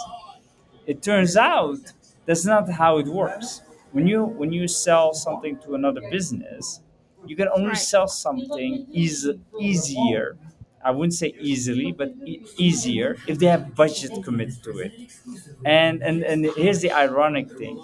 [0.85, 1.79] It turns out
[2.25, 3.61] that's not how it works.
[3.91, 6.81] When you when you sell something to another business,
[7.25, 7.77] you can only Right.
[7.77, 10.37] sell something easy, easier.
[10.83, 14.93] I wouldn't say easily, but e- easier if they have budget committed to it.
[15.65, 17.77] And and and here's the ironic thing: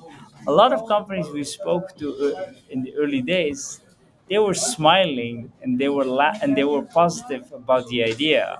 [0.47, 3.81] a lot of companies we spoke to uh, in the early days,
[4.29, 8.59] they were smiling and they were la- and they were positive about the idea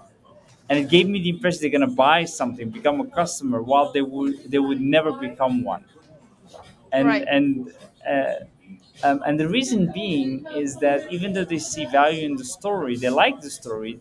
[0.70, 4.02] and it gave me the impression they're gonna buy something, become a customer, while they
[4.02, 5.86] would they would never become one.
[6.92, 7.26] And Right.
[7.30, 7.74] and
[8.08, 8.46] uh,
[9.03, 12.97] um, and the reason being is that even though they see value in the story,
[12.97, 13.99] they like the story.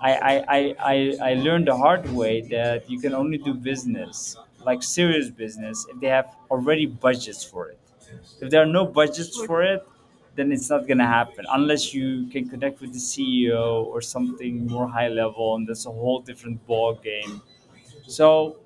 [0.00, 4.82] I I, I, I learned the hard way that you can only do business, like
[4.82, 7.78] serious business, if they have already budgets for it.
[8.40, 9.86] If there are no budgets for it,
[10.36, 14.88] then it's not gonna happen unless you can connect with the CEO or something more
[14.88, 17.42] high level, and that's a whole different ball game.
[18.06, 18.58] So,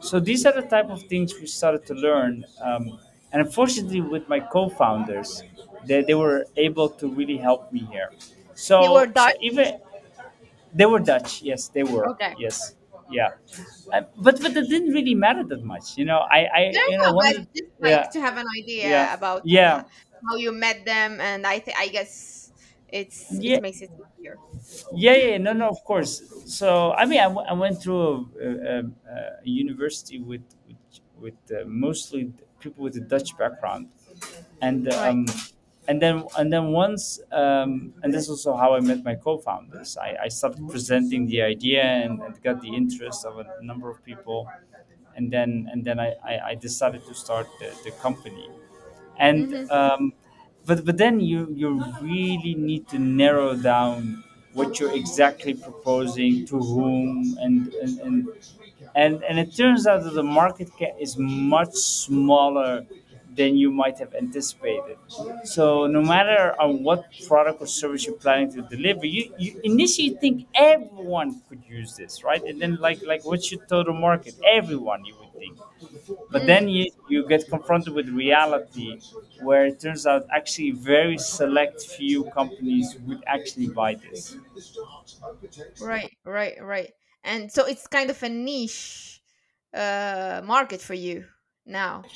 [0.00, 2.98] so these are the type of things we started to learn, um,
[3.32, 5.42] and unfortunately, with my co-founders,
[5.86, 8.10] they, they were able to really help me here.
[8.54, 9.36] so They were So, Dutch.
[9.40, 9.80] even
[10.74, 12.34] they were Dutch, yes, they were, Okay.
[12.38, 12.74] yes,
[13.10, 13.30] yeah,
[13.92, 16.18] uh, but but it didn't really matter that much, you know.
[16.18, 18.36] I I No, you know no, one but of the, just like yeah to have
[18.36, 19.84] an idea yeah about uh, yeah
[20.28, 22.52] how you met them, and I think I guess
[22.88, 24.40] it's it yeah makes it easier.
[24.92, 26.22] Yeah, yeah, no, no, of course.
[26.46, 30.76] So, I mean, I, w- I went through a, a, a, a university with with,
[31.18, 33.88] with uh, mostly people with a Dutch background,
[34.60, 35.08] and Right.
[35.08, 35.26] um,
[35.88, 39.96] and then and then once, um, and this is also how I met my co-founders.
[39.96, 44.04] I, I started presenting the idea and, and got the interest of a number of
[44.04, 44.48] people,
[45.16, 48.48] and then and then I, I, I decided to start the, the company
[49.16, 49.70] and Mm-hmm.
[49.70, 50.12] um,
[50.64, 56.64] but but then you you really need to narrow down what you're exactly proposing to
[56.64, 58.28] whom and and and
[58.98, 62.86] and, and it turns out that the market ca- is much smaller
[63.38, 64.96] than you might have anticipated
[65.44, 70.10] so no matter on what product or service you're planning to deliver you, you initially
[70.22, 75.04] think everyone could use this right and then like like what's your total market everyone
[75.04, 75.56] you would think
[76.30, 79.00] but then you, you get confronted with reality
[79.42, 84.36] where it turns out actually very select few companies would actually buy this.
[85.78, 86.92] right, right, right.
[87.28, 89.22] And so it's kind of a niche
[89.74, 91.26] uh market for you
[91.66, 92.08] now.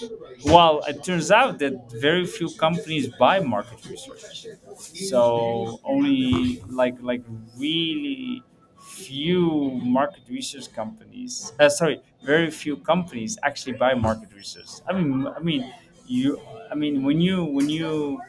[0.45, 4.47] Well, it turns out that very few companies buy market research.
[4.95, 7.23] So only like like
[7.57, 8.43] really
[8.81, 15.27] few market research companies uh, sorry very few companies actually buy market research i mean
[15.29, 15.73] i mean
[16.07, 16.39] you
[16.71, 18.21] i mean when you when you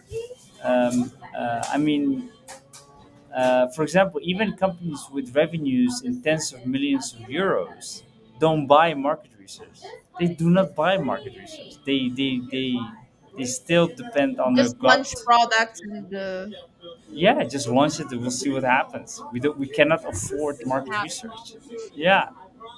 [0.64, 2.30] um, uh, i mean
[3.36, 8.04] Uh, for example, even companies with revenues in tens of millions of euros
[8.40, 9.80] don't buy market research.
[10.20, 11.74] They do not buy market research.
[11.86, 12.76] They they they
[13.38, 15.00] they still depend on their Just gut.
[15.00, 16.48] launch products and uh,
[17.12, 18.12] Yeah, just launch it.
[18.12, 19.22] and We'll see what happens.
[19.32, 19.58] We don't.
[19.58, 21.56] We cannot afford market research.
[21.96, 22.30] Yeah,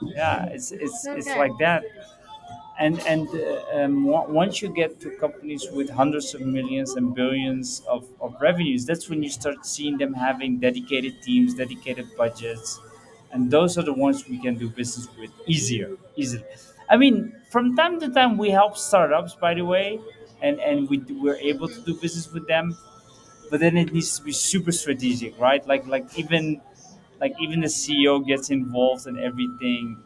[0.02, 0.46] yeah.
[0.52, 1.36] It's it's it's Okay.
[1.36, 1.84] like that
[2.80, 7.82] and and uh, um, once you get to companies with hundreds of millions and billions
[7.88, 12.80] of, of revenues that's when you start seeing them having dedicated teams dedicated budgets.
[13.32, 16.44] And those are the ones we can do business with easier easily.
[16.90, 20.00] I mean from time to time we help startups by the way
[20.42, 22.78] and and we, we're able to do business with them.
[23.52, 25.66] But then it needs to be super strategic right?
[25.68, 26.62] Like like even
[27.22, 29.98] like even the ceo gets involved in everything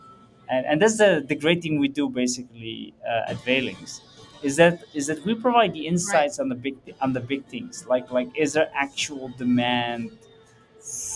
[0.50, 4.02] and and that's the the great thing we do basically uh, at Veylinx
[4.42, 6.34] is that is that we provide the Right.
[6.34, 10.12] insights on the big on the big things like like is there actual demand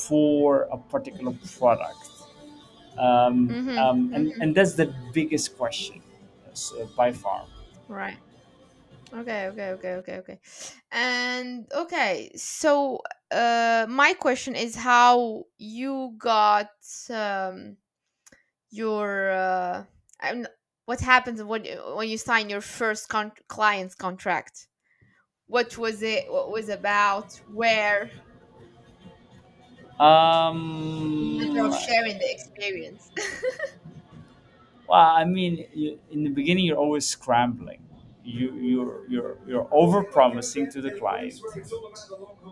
[0.07, 2.09] for a particular product
[2.97, 3.69] um, Mm-hmm.
[3.77, 4.41] um, and Mm-hmm.
[4.41, 6.01] and that's the biggest question
[6.47, 7.45] yes, uh, by far
[7.87, 8.19] Right.
[9.13, 10.39] Okay, okay, okay, okay, okay.
[10.91, 16.71] And okay, so uh my question is how you got
[17.11, 17.77] um
[18.73, 19.83] your uh
[20.21, 20.47] I'm,
[20.85, 24.67] what happens when you, when you sign your first con- client's contract?
[25.47, 26.31] What was it?
[26.31, 27.39] What was about?
[27.51, 28.09] Where?
[29.99, 33.11] Um, of sharing the experience.
[34.87, 37.81] well i mean you, in the beginning you're always scrambling
[38.23, 41.33] you you're you're you're over promising to the client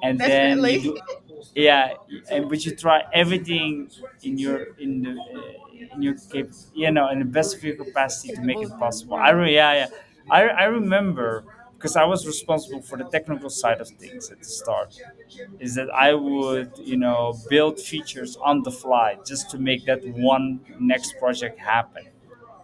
[0.04, 0.98] and then you do
[1.56, 1.94] yeah
[2.30, 3.90] and but you try everything
[4.24, 5.16] in your in the
[5.94, 9.16] in cap you know in the best of your capacity to make it possible.
[9.16, 9.88] I re- yeah yeah.
[10.30, 11.44] I, I remember
[11.78, 14.96] because i was responsible for the technical side of things at the start
[15.60, 20.02] is that i would you know build features on the fly just to make that
[20.06, 22.06] one next project happen.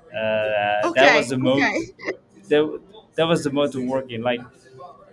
[0.07, 1.85] Uh, that was the mode okay.
[2.49, 2.81] that,
[3.15, 4.41] that was the mode of working like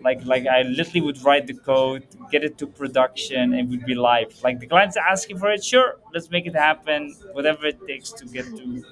[0.05, 3.86] like like I literally would write the code, get it to production, and it would
[3.86, 4.32] be live.
[4.42, 7.14] Like the client's are asking for it, sure, let's make it happen.
[7.32, 8.84] Whatever it takes to get to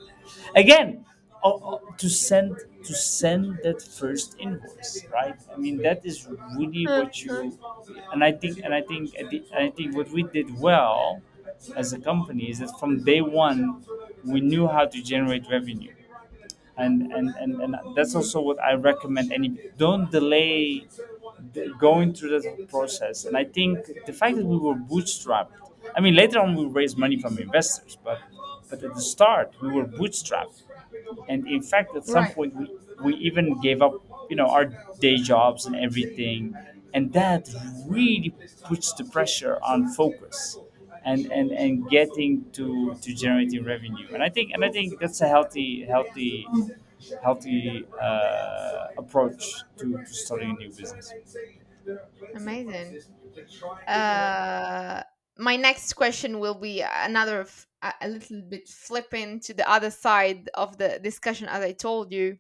[0.56, 1.04] again
[1.44, 5.38] oh, oh, to send to send that first invoice, right?
[5.52, 8.12] I mean that is really what you mm-hmm.
[8.12, 9.14] and I think and I think
[9.54, 11.22] I think what we did well
[11.76, 13.84] as a company is that from day one
[14.24, 15.92] we knew how to generate revenue
[16.83, 20.87] and and and, and that's also what i recommend any don't delay
[21.78, 23.24] going through that process.
[23.24, 25.53] And i think the fact that we were bootstrapped
[25.97, 28.18] i mean later on we raised money from investors but
[28.70, 30.62] but at the start we were bootstrapped.
[31.28, 32.35] And in fact at some Right.
[32.35, 32.66] point we,
[33.05, 33.95] we even gave up
[34.30, 34.66] you know our
[35.01, 36.55] day jobs and everything.
[36.95, 37.49] And that
[37.87, 40.59] really puts the pressure on focus
[41.05, 45.20] and and and getting to to generating revenue and i think and i think that's
[45.20, 46.46] a healthy healthy
[47.22, 51.14] healthy uh, approach to, to starting a new business
[52.34, 52.98] Amazing.
[53.86, 55.03] Uh,
[55.38, 57.46] my next question will be another
[58.00, 62.38] a little bit flipping to the other side of the discussion, as I told you.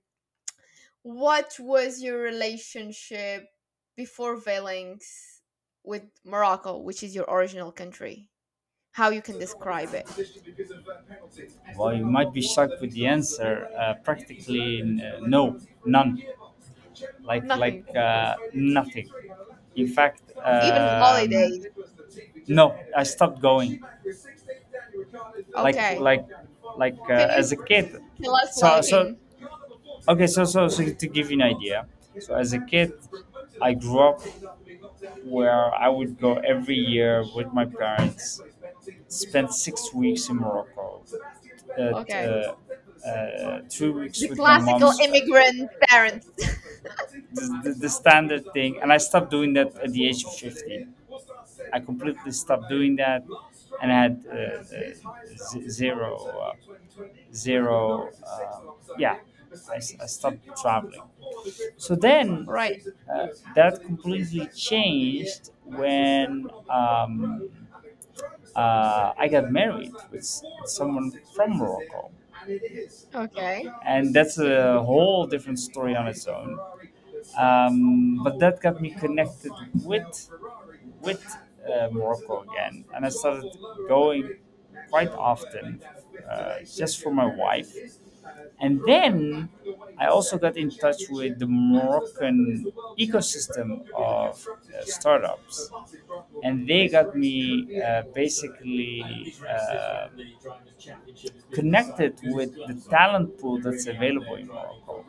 [1.04, 3.48] What was your relationship
[3.96, 5.40] before Veylinx
[5.84, 8.31] with Morocco, which is your original country?
[8.92, 10.06] How you can describe it?
[11.76, 16.22] well you might be shocked with the answer uh, practically uh, no none
[17.24, 17.96] like like Nothing.
[17.96, 19.08] uh, nothing
[19.76, 20.22] in fact
[20.62, 21.66] Even um, holidays.
[22.46, 23.80] no i stopped going
[25.54, 25.98] like Okay.
[25.98, 26.24] like
[26.76, 27.86] like uh, as a kid
[28.52, 29.14] so so
[30.08, 31.86] okay so so so to give you an idea
[32.20, 32.92] so as a kid
[33.60, 34.20] i grew up
[35.24, 38.40] where i would go every year with my parents
[39.12, 41.02] spend six weeks in morocco
[41.78, 42.26] uh, Okay.
[42.26, 46.26] uh, uh, three weeks The with my classical immigrant parents.
[47.32, 50.92] the, the, the standard thing and i stopped doing that at the age of 15
[51.72, 53.24] i completely stopped doing that
[53.82, 54.94] and i had uh, uh,
[55.36, 56.52] z- zero uh,
[57.34, 58.60] zero uh,
[58.98, 59.16] yeah
[59.70, 61.02] I, I stopped traveling
[61.76, 62.82] so then right.
[63.12, 67.50] uh, that completely changed when um,
[68.56, 70.24] uh, i got married with
[70.66, 72.10] someone from morocco
[73.14, 73.68] Okay.
[73.84, 76.58] and that's a whole different story on its own
[77.38, 79.52] um, but that got me connected
[79.84, 80.30] with
[81.00, 81.22] with
[81.68, 83.46] uh, Morocco again, and I started
[83.88, 84.34] going
[84.90, 85.82] quite often,
[86.30, 87.74] uh, just for my wife.
[88.62, 89.50] And then
[89.98, 95.70] I also got in touch with the Moroccan ecosystem of uh, startups,
[96.42, 100.08] and they got me uh, basically uh,
[101.52, 105.04] connected with the talent pool that's available in Morocco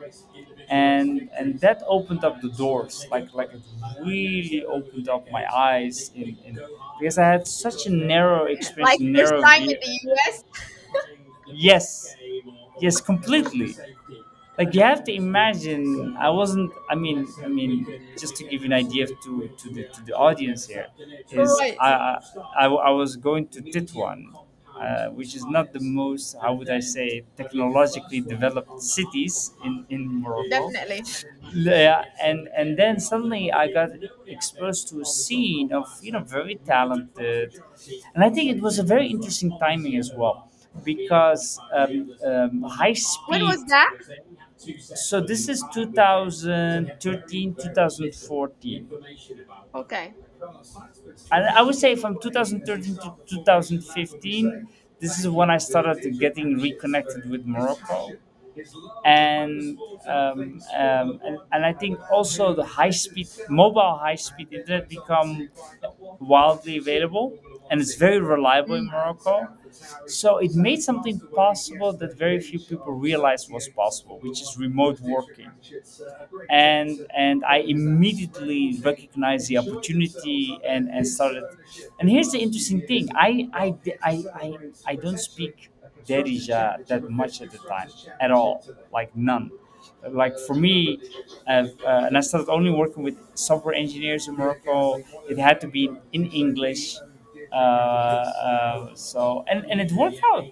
[0.69, 3.61] and and that opened up the doors like like it
[4.05, 6.59] really opened up my eyes in, in
[6.99, 9.77] because I had such a narrow experience, Like first narrow time in view.
[9.81, 10.43] the US?
[11.47, 12.15] Yes,
[12.79, 13.75] yes, completely.
[14.57, 16.71] Like you have to imagine, I wasn't.
[16.89, 20.13] I mean, I mean, just to give you an idea to to the to the
[20.13, 20.87] audience here,
[21.31, 21.75] is Right.
[21.79, 22.19] I I,
[22.57, 24.37] I, I was going to Titwan,
[24.79, 30.21] uh, which is not the most how would I say technologically developed cities in in
[30.21, 30.49] Morocco.
[30.49, 31.03] Definitely.
[31.53, 33.89] Yeah, and and then suddenly I got
[34.27, 37.53] exposed to a scene of you know very talented,
[38.15, 40.49] and I think it was a very interesting timing as well,
[40.83, 42.93] because um, um, high
[43.27, 43.91] When speed was that?
[45.07, 48.87] so this is 2013 2014
[49.73, 50.13] Okay.
[51.31, 54.67] and i would say from 2013 to 2015
[54.99, 58.09] this is when i started getting reconnected with morocco
[59.05, 64.89] and um, um, and, and I think also the high speed mobile high speed internet
[64.89, 65.49] become
[66.19, 67.37] wildly available
[67.73, 68.85] and it's very reliable in.
[68.85, 69.49] Morocco.
[70.05, 74.99] So it made something possible that very few people realized was possible, which is remote
[75.01, 75.51] working.
[76.49, 81.43] And and I immediately recognized the opportunity and, and started.
[81.99, 84.13] And here's the interesting thing: I I I
[84.43, 85.69] I, I don't speak
[86.07, 89.51] Darija that much at the time at all, like none.
[90.09, 90.99] Like for me,
[91.47, 95.01] uh, uh, and I started only working with software engineers in Morocco.
[95.29, 96.97] It had to be in English
[98.95, 100.45] so and, and it worked out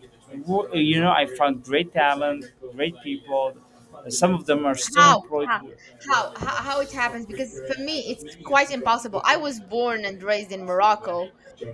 [0.74, 2.46] you know i found great talent
[2.76, 3.56] great people
[4.10, 5.22] some of them are still How?
[5.22, 5.62] employed How?
[6.08, 6.34] How?
[6.36, 7.28] How, how it happens?
[7.28, 9.22] Because for me, it's quite impossible.
[9.24, 11.30] I was born and raised in Morocco,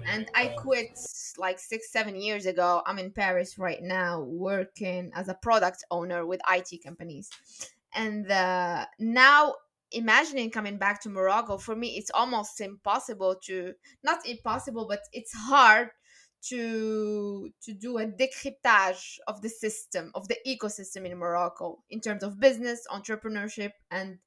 [0.06, 1.00] and I quit
[1.38, 2.82] like six, seven years ago.
[2.86, 7.30] I'm in Paris right now, working as a product owner with IT companies.
[7.94, 9.56] And uh, now,
[9.98, 13.74] imagining coming back to Morocco, for me, it's almost impossible to,
[14.04, 15.90] not impossible, but it's hard
[16.44, 22.24] to to do a decryptage of the system of the ecosystem in Morocco in terms
[22.24, 24.20] of business, entrepreneurship, and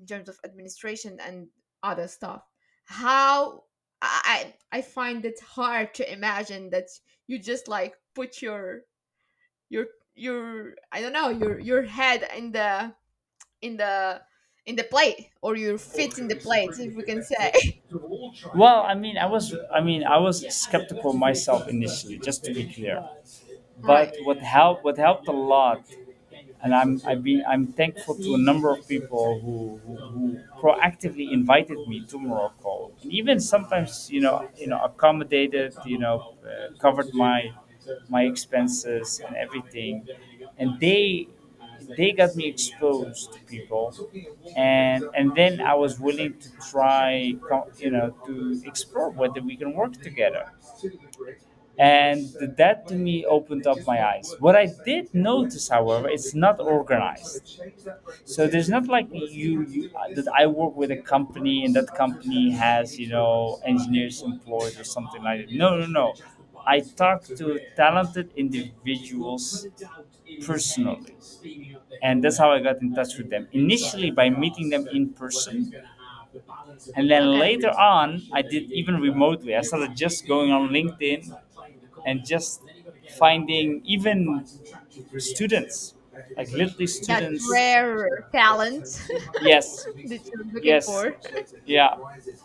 [0.00, 1.48] in terms of administration and
[1.82, 2.42] other stuff.
[2.86, 3.64] How
[4.02, 6.88] I I find it hard to imagine that
[7.26, 8.82] you just like put your
[9.68, 12.94] your your I don't know your your head in the
[13.60, 14.22] in the
[14.68, 17.52] in the plate or your feet in the plate if we can say.
[18.54, 22.64] Well i mean i was i mean i was skeptical myself initially just to be
[22.74, 22.98] clear.
[23.82, 25.82] But right what helped what helped a lot
[26.62, 29.56] and i'm i've been i'm thankful to a number of people who,
[29.86, 30.22] who, who
[30.62, 36.16] proactively invited me to morocco and even sometimes you know you know accommodated you know
[36.50, 37.38] uh, covered my
[38.08, 40.06] my expenses and everything.
[40.58, 41.28] And they
[41.96, 43.94] they got me exposed to people.
[44.56, 47.34] And and then i was willing to try
[47.78, 50.44] you know to explore whether we can work together.
[51.80, 54.34] And that to me opened up my eyes.
[54.40, 57.44] What i did notice however it's not organized.
[58.24, 61.94] So there's not like you, you uh, that i work with a company and that
[61.94, 65.52] company has you know engineers employed or something like that.
[65.52, 66.06] No no no
[66.74, 67.46] i talk to
[67.76, 69.68] talented individuals
[70.48, 71.14] personally
[72.02, 73.48] and that's how I got in touch with them.
[73.52, 75.72] Initially, by meeting them in person,
[76.96, 79.54] and then later on, I did even remotely.
[79.54, 81.36] I started just going on LinkedIn
[82.06, 82.62] and just
[83.18, 84.46] finding even
[85.18, 85.94] students,
[86.36, 87.46] like literally students.
[87.46, 88.86] that rare talent
[89.42, 91.16] Yes, that you're looking yes, for.
[91.66, 91.96] Yeah.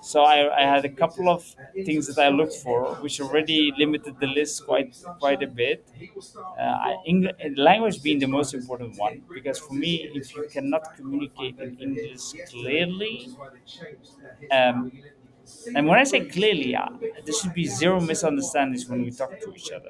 [0.01, 1.43] So I, I had a couple of
[1.85, 5.87] things that I looked for, which already limited the list quite quite a bit.
[6.59, 10.83] Uh, I, Eng- language being the most important one, because for me, if you cannot
[10.95, 13.29] communicate in English clearly,
[14.51, 14.91] um,
[15.75, 16.87] and when I say clearly, uh,
[17.25, 19.89] there should be zero misunderstandings when we talk to each other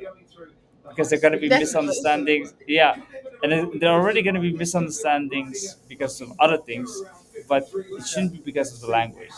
[0.90, 2.54] because there are going to be misunderstandings.
[2.68, 2.96] Yeah,
[3.42, 3.54] and
[3.84, 7.02] are already going to be misunderstandings because of other things,
[7.48, 9.32] but it shouldn't be because of the language.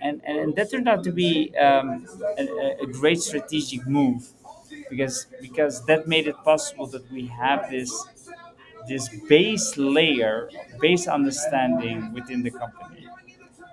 [0.00, 2.06] And and, and that turned out to be um,
[2.38, 4.28] a, a a great strategic move
[4.88, 7.92] because because that made it possible that we have this
[8.88, 10.50] this base layer,
[10.80, 13.06] base understanding within the company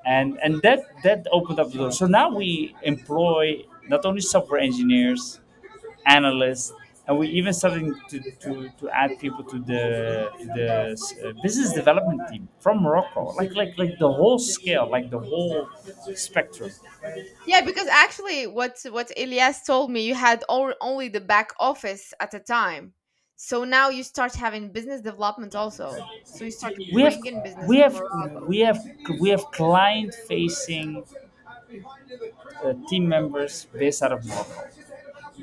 [0.05, 1.91] and and that that opened up the door.
[1.91, 5.39] So now we employ not only software engineers,
[6.05, 6.73] analysts,
[7.07, 10.67] and we even starting to, to, to add people to the the
[11.25, 15.69] uh, business development team from Morocco, like like like the whole scale, like the whole
[16.15, 16.71] spectrum.
[17.45, 22.31] yeah because actually what what elias told me you had only the back office at
[22.31, 22.93] the time
[23.35, 25.91] so now you start having business development also
[26.23, 28.01] so you start We have business we have
[28.47, 28.79] we have
[29.19, 31.03] we have client facing
[32.63, 34.76] uh, team members based out of Morocco.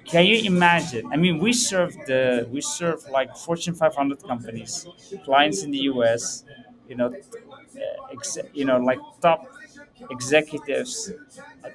[0.04, 1.10] Can you imagine?
[1.12, 4.86] I mean, we serve the we serve like Fortune 500 companies,
[5.24, 6.44] clients in the U.S.
[6.88, 9.46] You know, uh, ex, you know, like top
[10.10, 11.10] executives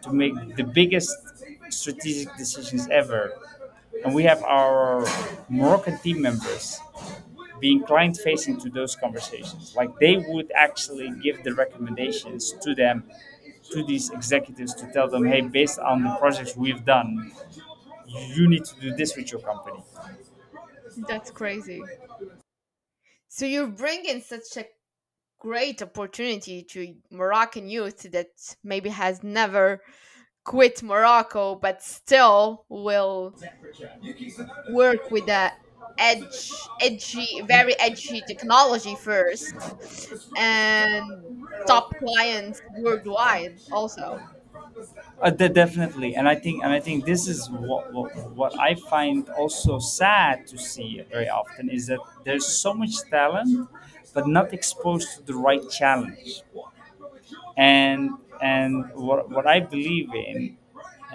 [0.04, 1.16] to make the biggest
[1.70, 3.34] strategic decisions ever.
[4.06, 5.06] And we have our
[5.50, 6.80] Moroccan team members
[7.60, 9.74] being client facing to those conversations.
[9.76, 13.04] Like they would actually give the recommendations to them,
[13.72, 17.32] to these executives to tell them, hey, based on the projects we've done,
[18.36, 19.82] you need to do this with your company.
[21.08, 21.82] that's crazy
[23.28, 24.66] So you're bringing such a
[25.40, 28.30] great opportunity to Moroccan youth that
[28.64, 29.82] maybe has never
[30.46, 33.36] quit Morocco but still will
[34.72, 35.52] work with the
[35.98, 36.52] edge
[36.82, 39.54] edgy very edgy technology first
[40.38, 41.04] and
[41.68, 44.20] top clients worldwide also
[45.22, 48.10] Uh, de- definitely, and I think and I think this is what, what
[48.40, 53.68] what I find also sad to see very often is that there's so much talent,
[54.14, 56.44] but not exposed to the right challenge.
[57.58, 58.12] And
[58.42, 60.58] and what what I believe in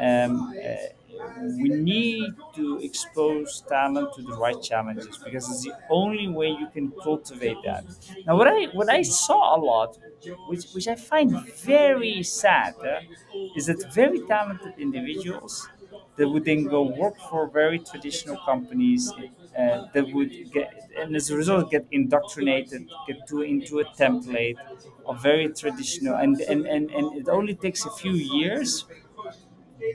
[0.00, 0.93] um, uh,
[1.36, 6.66] we need to expose talent to the right challenges because it's the only way you
[6.68, 7.84] can cultivate that.
[8.26, 9.98] Now, what I what I saw a lot,
[10.44, 13.00] which which I find very sad, uh,
[13.54, 15.70] is that very talented individuals
[16.16, 19.14] that would then go work for very traditional companies
[19.58, 24.58] uh, that would get and as a result get indoctrinated get to into a template
[25.06, 28.86] of very traditional and and, and, and it only takes a few years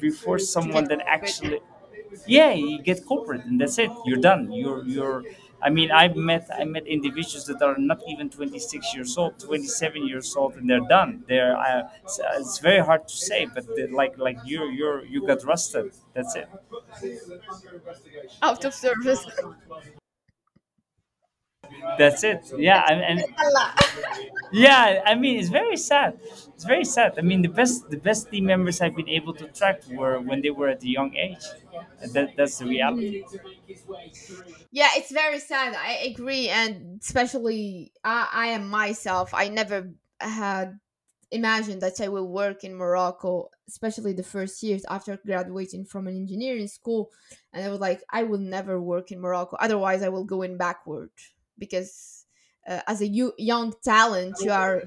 [0.02, 1.60] before someone that actually
[2.28, 3.92] yeah you get corporate and that's it.
[4.06, 4.52] You're done.
[4.52, 5.24] You're you're
[5.62, 10.08] i mean i've met i met individuals that are not even 26 years old 27
[10.08, 11.24] years old and they're done.
[11.28, 11.90] They're uh,
[12.38, 15.92] it's, very hard to say but like like you're you're you got rusted.
[16.14, 16.48] That's it.
[18.42, 19.26] Out of service
[21.98, 23.24] that's it yeah and,
[24.52, 26.20] yeah i mean it's very sad
[26.54, 29.46] it's very sad i mean the best the best team members i've been able to
[29.48, 31.46] track were when they were at a young age
[32.14, 33.24] that that's the reality
[34.72, 35.74] Yeah, it's very sad.
[35.76, 39.34] I agree, and especially I, I am myself.
[39.34, 40.80] I never had
[41.32, 46.16] imagined that I will work in Morocco, especially the first years after graduating from an
[46.16, 47.12] engineering school.
[47.54, 49.58] And I was like, I will never work in Morocco.
[49.60, 51.12] Otherwise, I will go in backward
[51.60, 52.26] because
[52.68, 54.84] uh, as a you, young talent, you are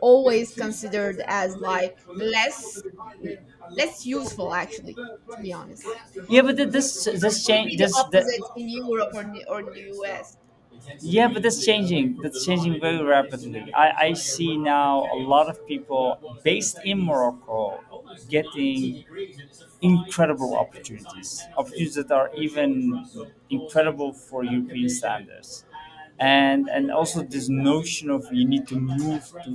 [0.00, 2.84] always considered as like less
[3.68, 4.98] less useful, actually.
[5.32, 5.96] To be honest,
[6.28, 8.26] yeah but this this change the this that
[8.56, 10.36] in Europe or the, or the US.
[11.00, 12.18] Yeah, but that's changing.
[12.22, 13.72] That's changing very rapidly.
[13.74, 17.84] I, I see now a lot of people based in Morocco
[18.28, 19.04] getting
[19.80, 23.06] incredible opportunities, opportunities that are even
[23.50, 25.64] incredible for European standards.
[26.20, 29.50] And and also this notion of you need to move to,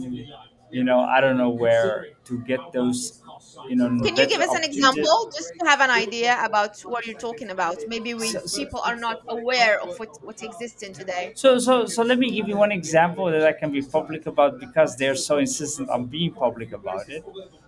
[0.71, 3.21] you know, I don't know where to get those,
[3.69, 7.05] you know, Can you give us an example just to have an idea about what
[7.05, 7.77] you're talking about?
[7.87, 11.33] Maybe we So, so, people are not aware of what what exists in today.
[11.35, 14.59] So, so, so let me give you one example that I can be public about
[14.59, 17.23] because they're so insistent on being public about it.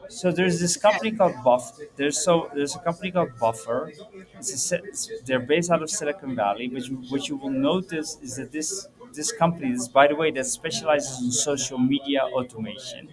[0.09, 1.77] So there's this company called Buff.
[1.95, 3.91] There's so there's a company called Buffer.
[4.37, 4.79] It's a,
[5.25, 6.65] they're based out of Silicon Valley.
[6.73, 10.45] You, what you will notice is that this this company, is by the way, that
[10.45, 13.09] specializes in social media automation.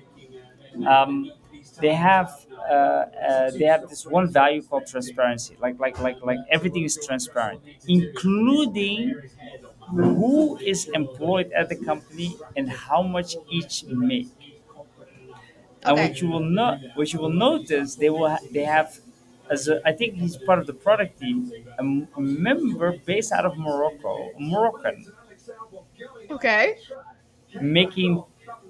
[0.87, 1.33] Um,
[1.81, 5.57] they have uh, uh, they have this one value called transparency.
[5.61, 9.15] Like like like like everything is transparent, including
[9.89, 14.29] who is employed at the company and how much each make.
[15.85, 16.09] And Okay.
[16.09, 19.01] what you will not, what you will notice, they will ha- they have,
[19.51, 23.33] as a, I think he's part of the product team, a m- a member based
[23.33, 25.07] out of Morocco, Moroccan,
[26.31, 26.77] Okay.
[27.61, 28.23] making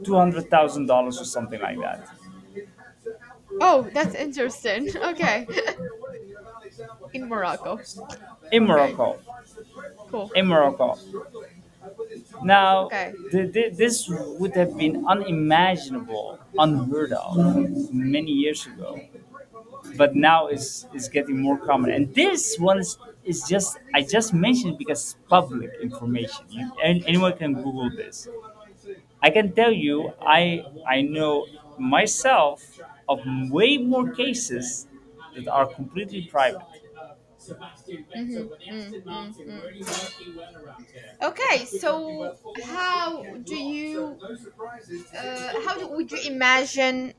[0.04, 2.08] two hundred thousand dollars or something like that
[3.60, 4.90] Oh, that's interesting.
[4.96, 5.46] Okay.
[7.14, 7.80] In Morocco.
[8.50, 8.66] in Okay.
[8.66, 9.18] Morocco.
[10.10, 10.30] Cool.
[10.34, 10.98] In Morocco.
[12.42, 13.12] Now, Okay.
[13.30, 14.08] th- th- this
[14.40, 17.36] would have been unimaginable, unheard of
[17.92, 19.00] many years ago.
[19.96, 21.90] but now is is getting more common.
[21.96, 26.42] And this one is, is just I just mentioned because it's public information.
[26.50, 28.28] You, an- anyone can Google this.
[29.22, 31.46] I can tell you, I I know
[31.78, 32.58] myself
[33.08, 33.20] of
[33.50, 34.86] way more cases
[35.34, 36.71] that are completely private.
[38.16, 38.72] Mm-hmm.
[38.72, 39.62] Mm, mm, mm.
[41.22, 44.18] Okay, so how do you
[45.18, 47.14] uh, how do, would you imagine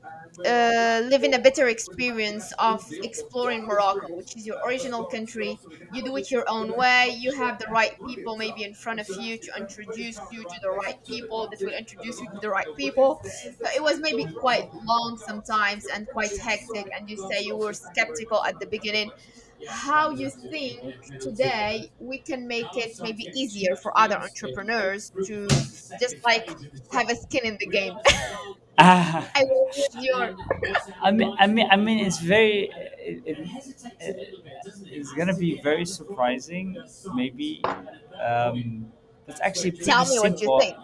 [0.46, 5.60] uh, living a better experience of exploring Morocco, which is your original country?
[5.90, 7.14] You do it your own way.
[7.16, 10.70] You have the right people maybe in front of you to introduce you to the
[10.70, 13.20] right people that will introduce you to the right people.
[13.62, 16.88] So it was maybe quite long sometimes and quite hectic.
[16.98, 19.12] And you say you were skeptical at the beginning.
[19.66, 20.82] How you think
[21.18, 25.66] today we can make it maybe easier for other entrepreneurs to
[25.98, 26.48] just like
[26.92, 27.98] have a skin in the game?
[28.76, 29.44] Ah, I
[29.92, 30.34] your
[31.02, 33.38] I mean, I mean, I mean, it's very, it, it,
[34.00, 34.30] it-
[34.86, 36.76] it's gonna be very surprising,
[37.14, 37.62] maybe.
[38.22, 38.92] Um,
[39.26, 40.76] That's actually pretty Tell me what you think.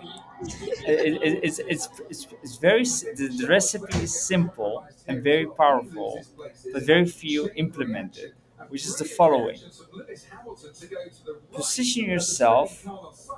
[0.87, 6.27] It, it, it's, it's, it's, it's very the, the recipe is simple and very powerful,
[6.73, 8.33] but very few implemented,
[8.71, 9.59] which is the following:
[11.53, 12.85] position yourself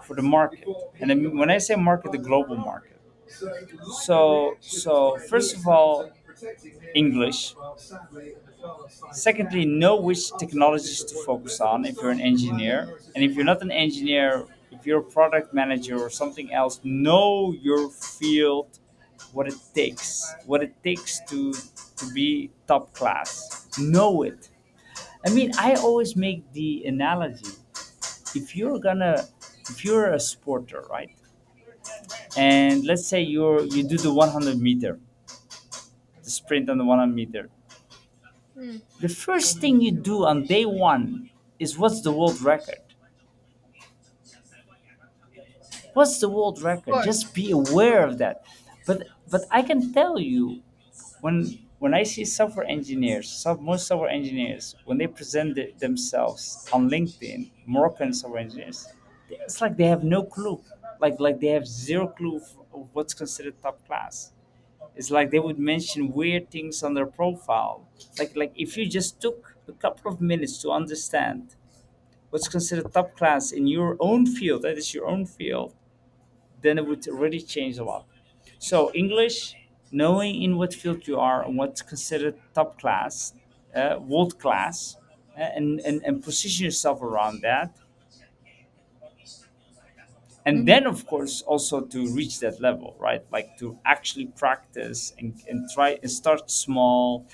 [0.04, 0.66] for the market,
[1.00, 2.98] and when I say market, the global market.
[4.04, 6.10] So, so first of all,
[6.94, 7.54] English.
[9.12, 12.98] Secondly, know which technologies to focus on if you're an engineer.
[13.14, 17.52] And if you're not an engineer, if you're a product manager or something else, know
[17.52, 18.68] your field,
[19.32, 21.52] what it takes, what it takes to,
[21.96, 23.68] to be top class.
[23.78, 24.48] Know it.
[25.26, 27.52] I mean, I always make the analogy
[28.34, 29.28] if you're gonna,
[29.70, 31.10] if you're a sporter, right?
[32.36, 34.98] And let's say you're you do the 100 meter,
[36.22, 37.50] the sprint on the 100 meter
[38.56, 42.80] Mm, The first thing you do on day one is what's the world record?
[45.94, 46.84] What's the world of record?
[46.88, 47.04] course.
[47.04, 48.44] Just be aware of that.
[48.86, 50.62] But but I can tell you
[51.20, 57.50] when when I see software engineers, most software engineers, when they present themselves on LinkedIn,
[57.66, 58.80] Moroccan software engineers,
[59.30, 60.62] it's like they have no clue.
[61.00, 62.40] Like like they have zero clue
[62.72, 64.32] of what's considered top class.
[64.96, 67.76] It's like they would mention weird things on their profile.
[68.18, 71.56] Like like if you just took a couple of minutes to understand
[72.30, 75.74] what's considered top class in your own field, that is your own field,
[76.62, 78.06] then it would already change a lot.
[78.58, 79.54] So English,
[79.93, 83.34] knowing in what field you are and what's considered top class,
[83.74, 84.97] uh, world class,
[85.36, 87.74] uh, and, and and position yourself around that.
[90.45, 93.22] And hmm then of course also to reach that level right?
[93.30, 97.26] Like to actually practice and, and try and start small.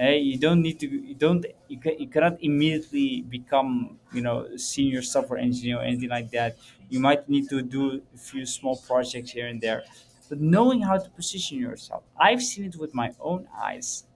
[0.00, 4.56] Uh, you don't need to you don't you, can, you cannot immediately become you know
[4.56, 6.56] senior software engineer or anything like that.
[6.90, 9.84] You might need to do a few small projects here and there
[10.28, 12.04] but knowing how to position yourself.
[12.18, 14.06] I've seen it with my own eyes.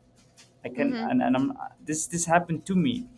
[0.64, 3.08] I can hmm and, and i'm this this happened to me.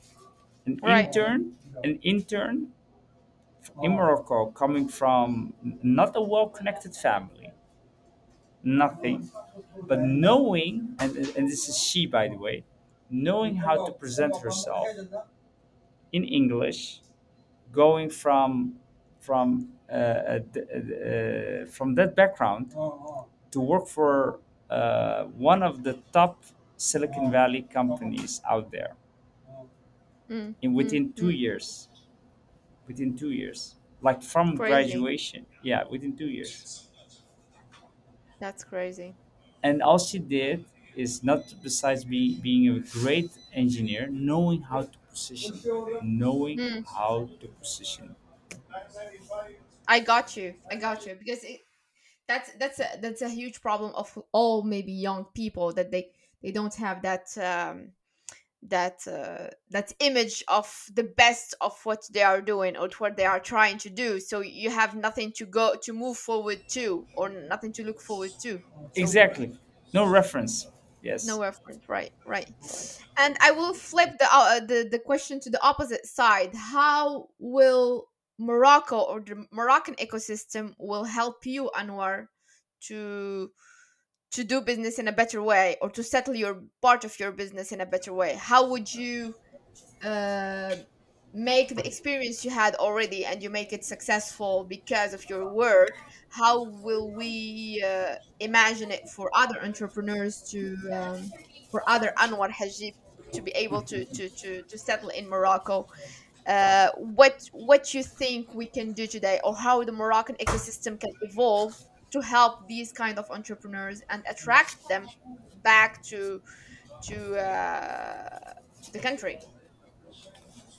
[0.66, 1.12] An Right.
[1.12, 2.72] intern an intern
[3.82, 7.52] in Morocco, coming from not a well connected family,
[8.62, 9.30] nothing,
[9.86, 12.64] but knowing, and, and this is she, by the way,
[13.10, 15.06] knowing how to present herself
[16.12, 17.00] in English,
[17.72, 18.80] going from
[19.20, 19.72] from
[21.70, 22.70] from that background
[23.52, 24.40] to work for
[24.70, 26.44] uh, one of the top
[26.76, 28.96] Silicon Valley companies out there
[30.28, 31.30] Mm, in mm, within two mm.
[31.30, 31.88] years.
[32.86, 34.56] Within two years, like from Crazy.
[34.58, 36.68] graduation, yeah, within two years.
[38.38, 39.16] That's crazy.
[39.62, 40.64] and all she did
[40.94, 45.62] is not besides be, being a great engineer knowing how to position
[46.02, 48.16] knowing Mm, how to position
[49.88, 50.54] I got you.
[50.70, 51.14] I got you.
[51.14, 51.60] Because it,
[52.28, 56.10] that's that's a that's a huge problem of all maybe young people that they
[56.42, 57.92] they don't have that um
[58.62, 63.24] that uh, that image of the best of what they are doing or what they
[63.24, 64.20] are trying to do.
[64.20, 68.30] So you have nothing to go to move forward to or nothing to look forward
[68.42, 68.58] to.
[68.58, 68.62] So
[68.94, 69.58] exactly.
[69.92, 70.68] No reference.
[71.02, 71.26] Yes.
[71.26, 71.80] no reference.
[71.88, 72.12] Right.
[72.24, 72.48] Right.
[73.18, 76.54] And i will flip the uh, the, the question to the opposite side.
[76.54, 78.06] How will
[78.42, 82.26] morocco or the moroccan ecosystem will help you anwar
[82.80, 83.50] to
[84.32, 87.70] to do business in a better way or to settle your part of your business
[87.70, 88.34] in a better way.
[88.34, 89.34] How would you
[90.02, 90.74] uh,
[91.34, 95.92] make the experience you had already and you make it successful because of your work?
[96.30, 101.30] How will we uh, imagine it for other entrepreneurs to um,
[101.70, 102.94] for other anwar hajib
[103.32, 105.86] to be able to to to, to settle in morocco
[106.46, 111.12] uh, what what you think we can do today or how the moroccan ecosystem can
[111.20, 111.74] evolve
[112.10, 115.12] to help these kind of entrepreneurs and attract them
[115.62, 116.42] back to
[117.02, 118.54] to uh,
[118.92, 119.38] the country?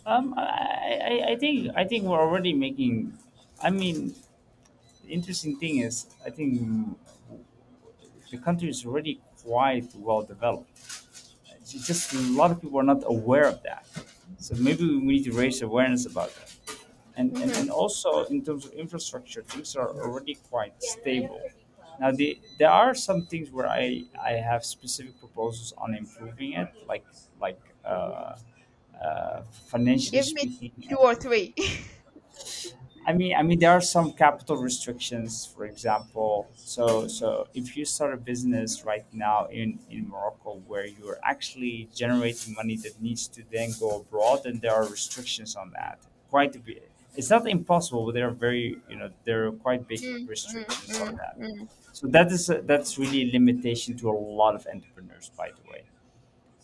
[0.06, 3.18] Um I, I i think i think we're already making
[3.62, 4.14] i mean
[5.04, 6.98] the interesting thing is i think
[8.32, 10.70] the country is already quite well developed.
[11.60, 13.86] It's just a lot of people are not aware of that
[14.38, 16.56] so maybe we need to raise awareness about that
[17.16, 21.52] and, and, hmm and also in terms of infrastructure, things are already quite stable.
[22.00, 26.70] Now, the, there are some things where I, I have specific proposals on improving it,
[26.88, 27.06] like
[27.40, 28.38] like uh,
[29.02, 30.74] uh, financially Give me speaking.
[30.88, 31.54] two or three.
[33.06, 36.50] I mean, I mean, there are some capital restrictions, for example.
[36.56, 41.90] So, so if you start a business right now in in Morocco where you're actually
[41.94, 46.00] generating money that needs to then go abroad, then there are restrictions on that.
[46.30, 46.90] Quite a bit.
[47.16, 50.28] it's not impossible, but there are very you know there are quite big Mm, mm,
[50.28, 51.36] restrictions on that.
[51.38, 51.70] mm.
[51.92, 55.64] So that is a, that's really a limitation to a lot of entrepreneurs, by the
[55.72, 55.82] way.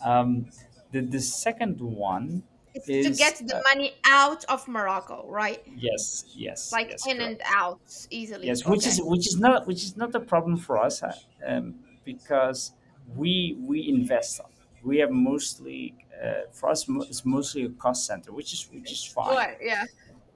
[0.01, 0.51] Um,
[0.91, 5.63] the the second one It's to get the uh, money out of Morocco, right?
[5.75, 8.51] yes, yes, Like yes, in and out easily.
[8.51, 11.13] Yes, which is which is not which is not a problem for us uh,
[11.45, 12.71] um, because
[13.15, 14.39] we we invest.
[14.81, 19.03] We have mostly uh, for us it's mostly a cost center, which is which is
[19.03, 19.45] fine.
[19.45, 19.85] Right, yeah.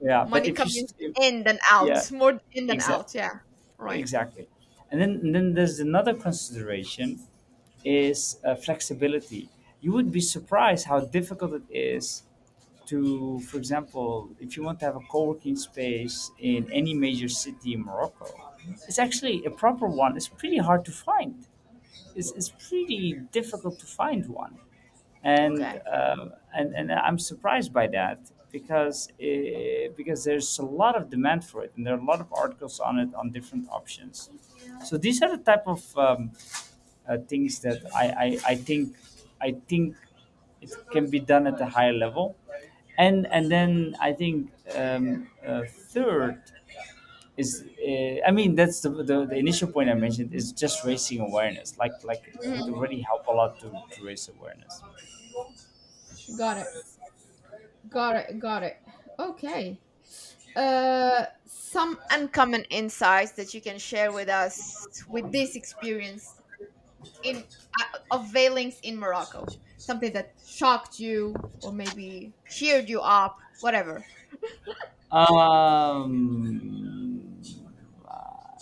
[0.00, 2.10] Yeah, but Money if you coming s- if, in then yeah out.
[2.12, 3.40] More in than exactly out, yeah.
[3.78, 4.10] Right.
[4.14, 4.48] exactly,
[4.90, 7.26] and then and then there's another consideration
[7.84, 9.50] is uh, flexibility.
[9.84, 12.24] You would be surprised how difficult it is
[12.86, 14.10] to, for example,
[14.40, 18.28] if you want to have a co-working space in any major city in Morocco,
[18.88, 20.16] it's actually a proper one.
[20.16, 21.46] It's pretty hard to find.
[22.14, 24.58] It's, it's pretty difficult to find one,
[25.22, 25.80] and Okay.
[25.86, 28.18] uh, and and I'm surprised by that
[28.52, 32.20] because uh, because there's a lot of demand for it, and there are a lot
[32.20, 34.30] of articles on it on different options.
[34.84, 36.32] So these are the type of um,
[37.08, 38.96] uh, things that I, I I think
[39.44, 39.96] I think
[40.62, 42.36] it can be done at a higher level
[42.98, 44.36] and and then I think
[44.76, 45.64] um, uh,
[45.94, 46.42] third
[47.36, 51.20] is uh, I mean that's the, the the initial point I mentioned is just raising
[51.20, 51.76] awareness.
[51.78, 52.74] Like like it would Mhm.
[52.74, 54.82] already help a lot to, to raise awareness.
[56.36, 56.68] Got it.
[57.88, 58.38] Got it.
[58.38, 58.76] Got it.
[59.18, 59.80] Okay.
[60.56, 66.40] Uh, some uncommon insights that you can share with us with this experience
[67.22, 67.44] in
[67.80, 69.46] uh, of Veylinx in Morocco.
[69.76, 74.04] Something that shocked you or maybe cheered you up, whatever.
[75.10, 76.40] Um,
[78.08, 78.56] uh,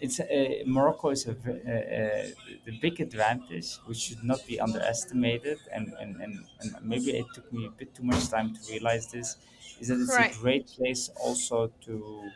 [0.00, 2.30] it's uh, Morocco is a, uh, uh,
[2.64, 7.50] the big advantage, which should not be underestimated, and, and, and, and maybe it took
[7.52, 9.36] me a bit too much time to realize this,
[9.80, 12.30] is that it's a great place also to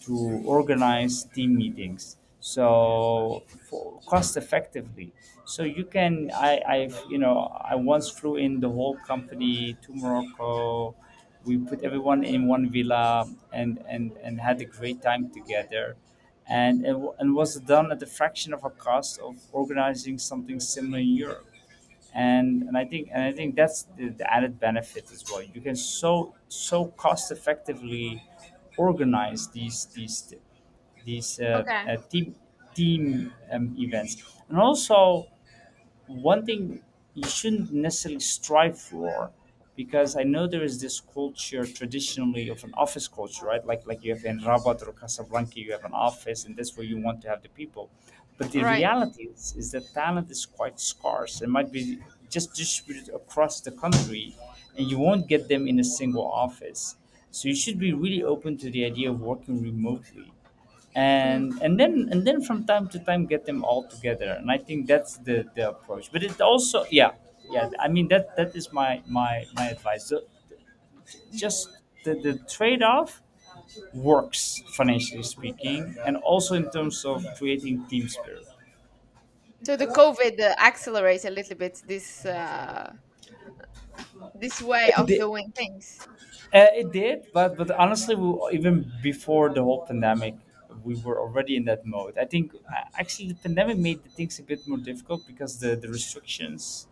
[0.00, 2.16] to organize team meetings
[2.54, 5.08] so for cost effectively.
[5.54, 7.36] So you can i i've you know
[7.72, 10.94] i once flew in the whole company to morocco.
[11.44, 13.06] We put everyone in one villa
[13.52, 15.96] and and and had a great time together.
[16.50, 20.98] And it, and was done at a fraction of a cost of organizing something similar
[20.98, 21.46] in europe.
[22.14, 25.42] And and I think and I think that's the, the added benefit as well.
[25.42, 28.22] You can so so cost effectively
[28.76, 30.34] organize these these
[31.10, 31.88] these uh, Okay.
[31.88, 32.26] uh, team
[32.78, 34.12] team um, events,
[34.48, 35.26] and also
[36.06, 36.82] one thing
[37.14, 39.32] you shouldn't necessarily strive for
[39.76, 43.64] because I know there is this culture traditionally of an office culture, right?
[43.64, 46.86] Like like you have in Rabat or Casablanca, you have an office, and that's where
[46.86, 47.90] you want to have the people.
[48.36, 48.78] But the Right.
[48.78, 51.42] reality is, is that talent is quite scarce.
[51.42, 52.00] It might be
[52.30, 54.36] just distributed across the country,
[54.76, 56.96] and you won't get them in a single office.
[57.30, 60.32] So you should be really open to the idea of working remotely
[61.06, 64.30] and and then and then from time to time get them all together.
[64.38, 66.10] And i think that's the the approach.
[66.12, 67.12] But it also yeah
[67.50, 70.12] yeah i mean that that is my my my advice.
[71.34, 71.68] Just
[72.04, 73.22] the, the trade-off
[73.94, 78.46] works financially speaking and also in terms of creating team spirit.
[79.64, 82.92] So the COVID uh, accelerates a little bit this uh,
[84.34, 86.08] this way of did, doing things.
[86.54, 90.34] uh, it did but but honestly we, even before the whole pandemic
[90.84, 94.38] we were already in that mode i think uh, actually the pandemic made the things
[94.38, 96.88] a bit more difficult because the the restrictions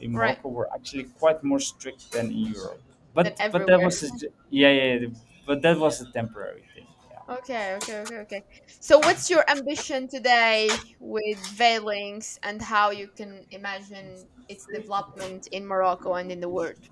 [0.00, 0.38] in Right.
[0.38, 2.82] Morocco were actually quite more strict than in Europe.
[3.14, 3.88] But but that everywhere.
[3.88, 4.10] was a,
[4.50, 5.08] yeah yeah yeah,
[5.46, 6.86] but that was a temporary thing.
[7.10, 7.22] Yeah.
[7.28, 8.42] Okay, okay, okay, okay.
[8.80, 15.66] So, what's your ambition today with Veylinx and how you can imagine its development in
[15.66, 16.88] Morocco and in the world?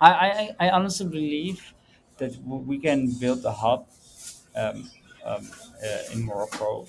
[0.00, 0.10] I,
[0.58, 1.72] I I honestly believe
[2.18, 3.88] that w- we can build a hub
[4.56, 4.90] um,
[5.24, 5.50] um,
[5.84, 6.86] uh, in Morocco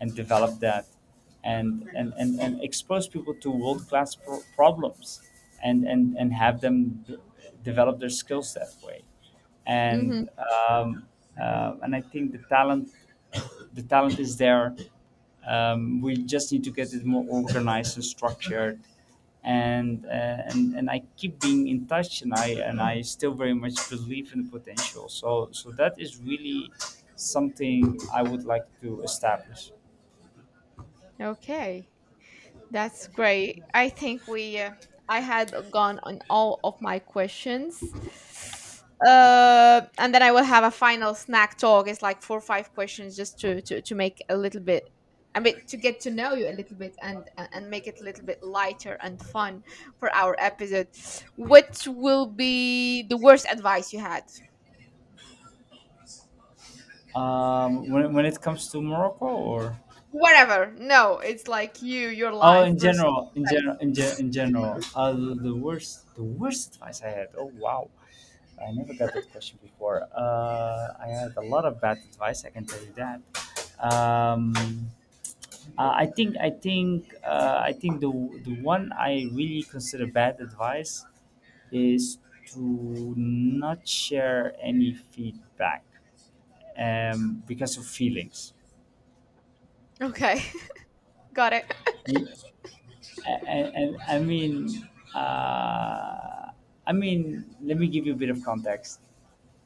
[0.00, 0.86] and develop that
[1.44, 5.22] and and, and, and expose people to world class pro- problems
[5.62, 7.16] and, and and have them d-
[7.62, 9.04] develop their skills that way
[9.66, 10.28] and Mm-hmm.
[10.68, 11.08] um,
[11.40, 12.88] uh, and I think the talent
[13.72, 14.76] the talent is there.
[15.46, 18.80] Um, we just need to get it more organized and structured.
[19.44, 20.08] And, uh,
[20.50, 24.32] and and I keep being in touch, and I and I still very much believe
[24.34, 25.08] in the potential.
[25.08, 26.72] So so that is really
[27.16, 29.72] something I would like to establish.
[31.20, 31.88] Okay,
[32.70, 33.64] that's great.
[33.74, 34.72] I think we, uh,
[35.08, 37.82] I had gone on all of my questions.
[39.06, 41.86] Uh, and then I will have a final snack talk.
[41.88, 44.90] It's like four or five questions just to to, to make a little bit,
[45.34, 48.04] I mean, to get to know you a little bit and and make it a
[48.04, 49.64] little bit lighter and fun
[49.98, 50.88] for our episode.
[51.36, 54.24] What will be the worst advice you had?
[57.16, 59.78] Um, when when it comes to Morocco, or
[60.10, 60.72] Whatever.
[60.78, 62.40] No, it's like you, your life.
[62.40, 66.74] oh, in general, in general, in, ge- in general, uh, the, the worst, the worst
[66.74, 67.28] advice I had.
[67.36, 67.90] Oh wow,
[68.60, 70.08] I never got that question before.
[70.16, 72.44] Uh, I had a lot of bad advice.
[72.44, 73.22] I can tell you that.
[73.80, 74.54] Um,
[75.78, 78.10] uh, I think, I think, uh, I think the
[78.44, 81.06] the one I really consider bad advice
[81.72, 82.18] is
[82.54, 85.85] to not share any feedback
[86.78, 88.54] um, because of feelings.
[90.00, 90.42] Okay.
[91.34, 91.66] Got it.
[93.26, 96.50] and, and I mean, uh,
[96.86, 99.00] I mean, let me give you a bit of context.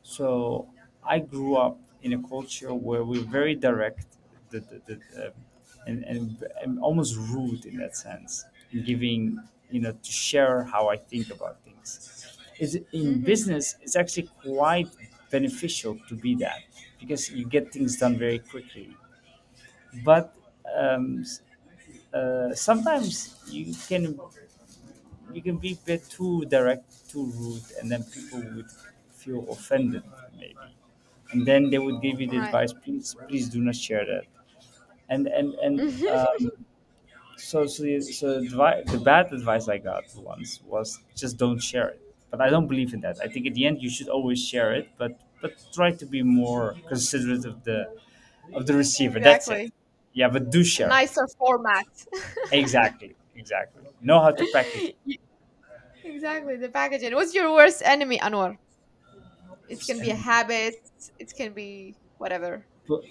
[0.02, 0.68] So,
[1.04, 4.18] I grew up in a culture where we're very direct,
[4.50, 5.30] the, the, the, uh,
[5.86, 10.88] and, and, and almost rude in that sense, in giving, you know, to share how
[10.88, 12.02] I think about things.
[12.58, 14.96] Is in hmm business, it's actually quite
[15.30, 16.64] beneficial to be that
[17.00, 18.96] because you get things done very quickly.
[20.04, 20.34] But
[20.74, 21.24] um,
[22.14, 24.18] uh, sometimes you can
[25.32, 28.70] you can be a bit too direct, too rude, and then people would
[29.10, 30.02] feel offended,
[30.36, 30.74] maybe,
[31.32, 32.38] and then they would give you the Right.
[32.38, 34.24] advice, please, please do not share that.
[35.08, 36.50] And and and um,
[37.36, 41.60] so so the, so the, advi- the bad advice I got once was just don't
[41.62, 42.02] share it.
[42.30, 43.18] But I don't believe in that.
[43.22, 46.22] I think at the end you should always share it, but but try to be
[46.22, 47.78] more considerate of the
[48.54, 49.20] of the receiver.
[49.20, 49.52] That's it.
[49.52, 49.72] exactly.
[50.12, 51.86] Yeah, but do share nicer format.
[52.52, 53.84] Exactly, exactly.
[54.00, 55.20] Know how to package it.
[56.04, 56.56] exactly.
[56.56, 57.14] The packaging.
[57.14, 58.58] What's your worst enemy, Anwar?
[59.68, 60.74] It can be a habit.
[61.18, 62.66] It can be whatever.
[62.86, 63.02] pro-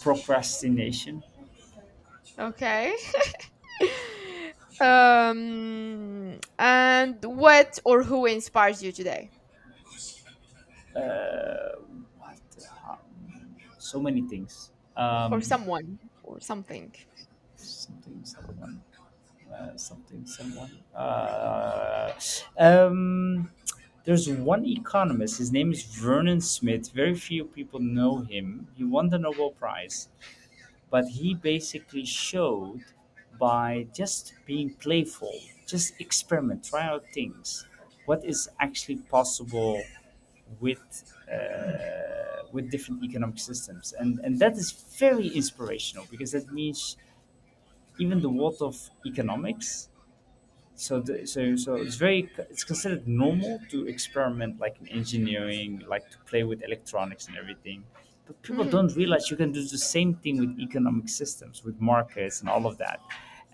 [0.00, 1.22] procrastination.
[2.38, 2.94] Okay.
[4.80, 6.38] um.
[6.58, 9.30] And what or who inspires you today,
[10.98, 11.76] Uh,
[12.18, 12.40] what?
[13.78, 14.72] So many things.
[15.30, 16.94] or Um, someone, or something?
[17.56, 18.82] something, someone,
[19.52, 20.84] uh, something, someone.
[20.94, 22.12] Uh,
[22.58, 23.50] um,
[24.04, 25.38] there's one economist.
[25.38, 26.90] His name is Vernon Smith.
[26.92, 28.68] Very few people know him.
[28.76, 30.08] He won the Nobel Prize,
[30.90, 32.84] but he basically showed
[33.38, 35.34] by just being playful,
[35.66, 37.66] just experiment, try out things,
[38.06, 39.82] what is actually possible
[40.60, 46.96] with uh, with different economic systems, and and that is very inspirational because that means
[47.98, 49.88] even the world of economics.
[50.76, 56.10] So, the, so, so it's very it's considered normal to experiment like in engineering, like
[56.12, 57.86] to play with electronics and everything.
[58.26, 61.80] But people hmm don't realize you can do the same thing with economic systems, with
[61.80, 63.00] markets and all of that,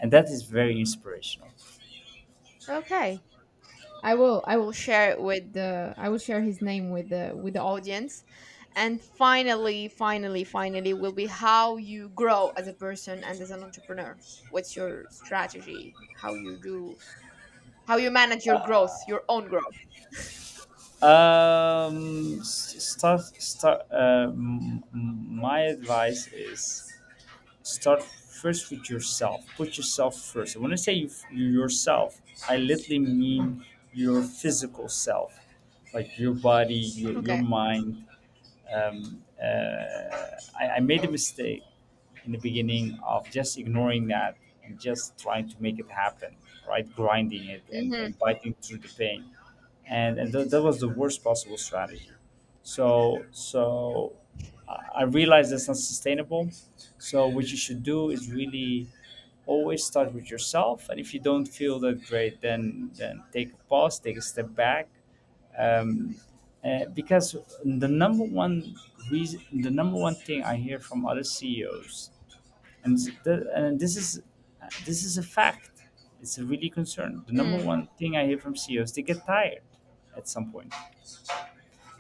[0.01, 1.51] and that is very inspirational.
[2.69, 3.23] Okay.
[4.05, 7.33] I will I will share it with the I will share his name with the
[7.37, 8.25] with the audience.
[8.77, 13.63] And finally, finally, finally will be how you grow as a person and as an
[13.65, 14.21] entrepreneur.
[14.51, 15.97] What's your strategy?
[16.23, 16.99] How you do
[17.87, 19.79] how you manage your growth, your own growth.
[21.03, 23.83] Um, start start.
[23.91, 26.91] Uh, m- m- my advice is
[27.63, 29.45] start first with yourself.
[29.57, 30.57] Put yourself first.
[30.57, 33.65] When I say you, yourself, I literally mean
[33.95, 35.39] your physical self,
[35.93, 38.07] like your body, your, your mind.
[38.73, 41.63] Um, uh, I, I made a mistake
[42.25, 46.37] in the beginning of just ignoring that and just trying to make it happen,
[46.67, 46.91] right?
[46.95, 48.03] Grinding it and, Mhm.
[48.03, 49.31] and biting through the pain
[49.87, 52.11] and and th- that was the worst possible strategy.
[52.63, 54.17] So so
[54.69, 56.51] I I realized that's not sustainable.
[56.99, 58.89] So what you should do is really
[59.47, 63.57] always start with yourself, and if you don't feel that great, then then take a
[63.69, 64.89] pause, take a step back,
[65.59, 66.17] um,
[66.65, 68.75] uh, because the number one
[69.11, 72.11] reason, the number one thing I hear from other CEOs,
[72.85, 74.23] and th- and this is
[74.87, 75.71] this is a fact.
[76.21, 77.23] It's a really concern.
[77.27, 77.67] The number Mm.
[77.73, 79.63] one thing I hear from CEOs, they get tired
[80.17, 80.73] at some point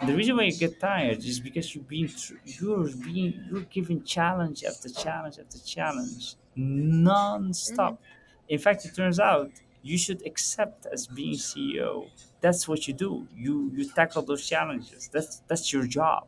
[0.00, 3.62] and the reason why you get tired is because you're being thr- you're being you're
[3.76, 7.94] giving challenge after challenge after challenge Non-stop.
[7.94, 8.04] Mm-hmm.
[8.48, 9.50] In fact, it turns out
[9.82, 12.08] you should accept as being CEO.
[12.40, 13.26] That's what you do.
[13.34, 15.08] You you tackle those challenges.
[15.12, 16.26] That's that's your job.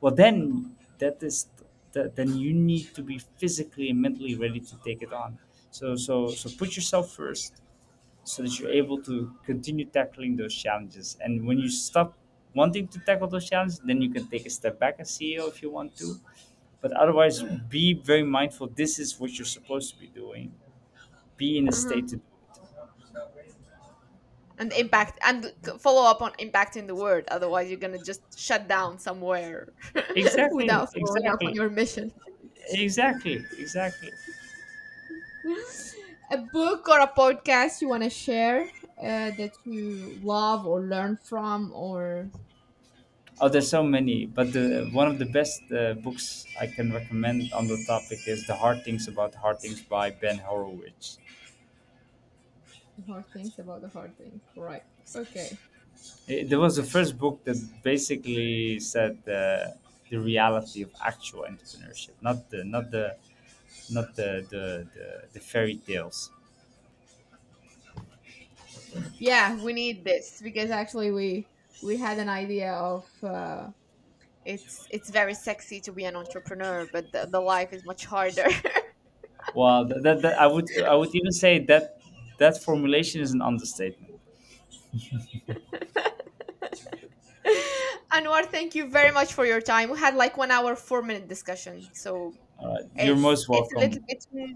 [0.00, 1.48] Well, then that is
[1.92, 5.38] that then you need to be physically and mentally ready to take it on.
[5.70, 7.62] So so so put yourself first
[8.24, 11.16] so that you're able to continue tackling those challenges.
[11.20, 12.14] And when you stop
[12.54, 15.62] wanting to tackle those challenges, then you can take a step back as CEO if
[15.62, 16.16] you want to.
[16.82, 18.68] But otherwise, be very mindful.
[18.74, 20.52] This is what you're supposed to be doing.
[21.38, 22.16] Be in a state to.
[22.16, 22.32] do it.
[24.58, 28.98] and impact and follow up on impacting the world otherwise you're gonna just shut down
[28.98, 29.68] somewhere
[30.16, 32.12] exactly without following up on your mission
[32.70, 34.10] exactly exactly
[36.30, 38.68] a book or a podcast you want to share
[39.00, 42.28] uh, that you love or learn from or
[43.42, 47.52] oh there's so many but the one of the best uh, books i can recommend
[47.52, 51.18] on the topic is the hard things about hard things by ben horowitz.
[52.96, 54.84] The hard things about the hard things right
[55.14, 55.58] okay.
[56.26, 59.70] It, there was the first book that basically said uh,
[60.10, 63.16] the reality of actual entrepreneurship not the not the
[63.90, 64.64] not the the,
[64.94, 66.30] the, the fairy tales.
[69.18, 71.46] Yeah we need this because actually we
[71.82, 73.68] we had an idea of uh,
[74.44, 78.48] it's it's very sexy to be an entrepreneur but the, the life is much harder.
[79.56, 81.98] Well that, that, that i would i would even say that
[82.38, 84.14] that formulation is an understatement.
[88.12, 89.90] Anwar thank you very much for your time.
[89.90, 92.84] We had like one hour four minute discussion so all right.
[93.04, 93.78] You're it's most it's a welcome.
[93.80, 94.48] little bit more,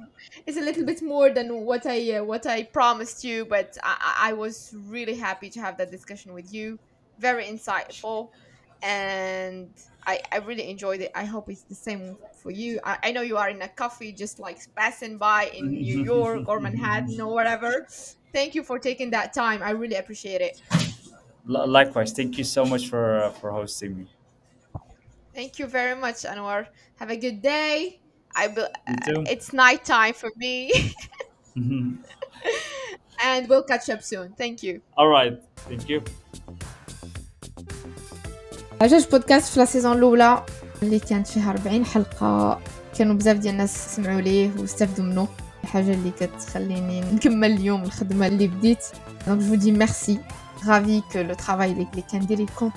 [0.47, 3.97] it's a little bit more than what I uh, what I promised you, but I,
[4.01, 6.79] I I was really happy to have that discussion with you.
[7.19, 8.31] Very insightful,
[8.83, 9.71] and
[10.07, 11.11] I I really enjoyed it.
[11.15, 12.81] I hope it's the same for you.
[12.85, 16.49] I, I know you are in a coffee, just like passing by in New York
[16.49, 17.87] or Manhattan or whatever.
[18.33, 19.63] Thank you for taking that time.
[19.63, 20.61] I really appreciate it.
[21.47, 24.09] Likewise thank you so much for uh, for hosting me
[25.35, 26.69] Thank you very much, Anwar.
[26.97, 28.01] Have a good day.
[28.35, 28.69] I will.
[28.89, 30.73] you too It's night time for me.
[33.23, 34.35] and we'll catch up soon.
[34.35, 34.83] Thank you.
[34.97, 36.03] all right thank you
[38.82, 40.44] جوج بودكاست في لا سيزون الاولى
[40.84, 42.60] اللي كانت فيها 40 حلقه
[42.98, 45.28] كانوا بزاف ديال الناس سمعوا ليه واستافدوا منه
[45.64, 48.86] الحاجه اللي كتخليني نكمل اليوم الخدمه اللي بديت
[49.28, 50.20] دونك جو دي ميرسي
[50.68, 52.74] رافي كو لو ترافاي اللي كندير كونت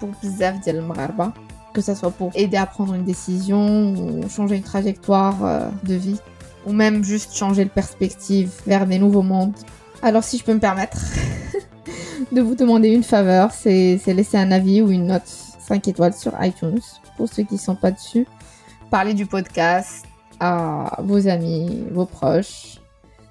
[0.00, 1.32] pour بزاف ديال المغاربه
[1.72, 5.94] que ça soit pour aider à prendre une décision ou changer une trajectoire euh, de
[5.94, 6.20] vie
[6.66, 9.54] ou même juste changer de perspective vers des nouveaux mondes.
[10.02, 10.98] Alors si je peux me permettre
[12.32, 16.14] de vous demander une faveur, c'est c'est laisser un avis ou une note 5 étoiles
[16.14, 16.80] sur iTunes
[17.16, 18.26] pour ceux qui sont pas dessus.
[18.90, 20.04] Parlez du podcast
[20.40, 22.80] à vos amis, vos proches.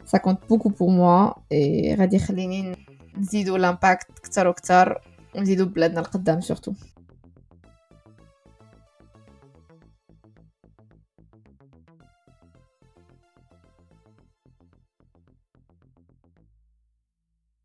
[0.05, 2.75] Ça compte beaucoup pour moi et غادي يخليني
[3.17, 5.01] نزيدو l'impact كتر وكتر
[5.35, 6.73] ونزيدو بلادنا القدام surtout.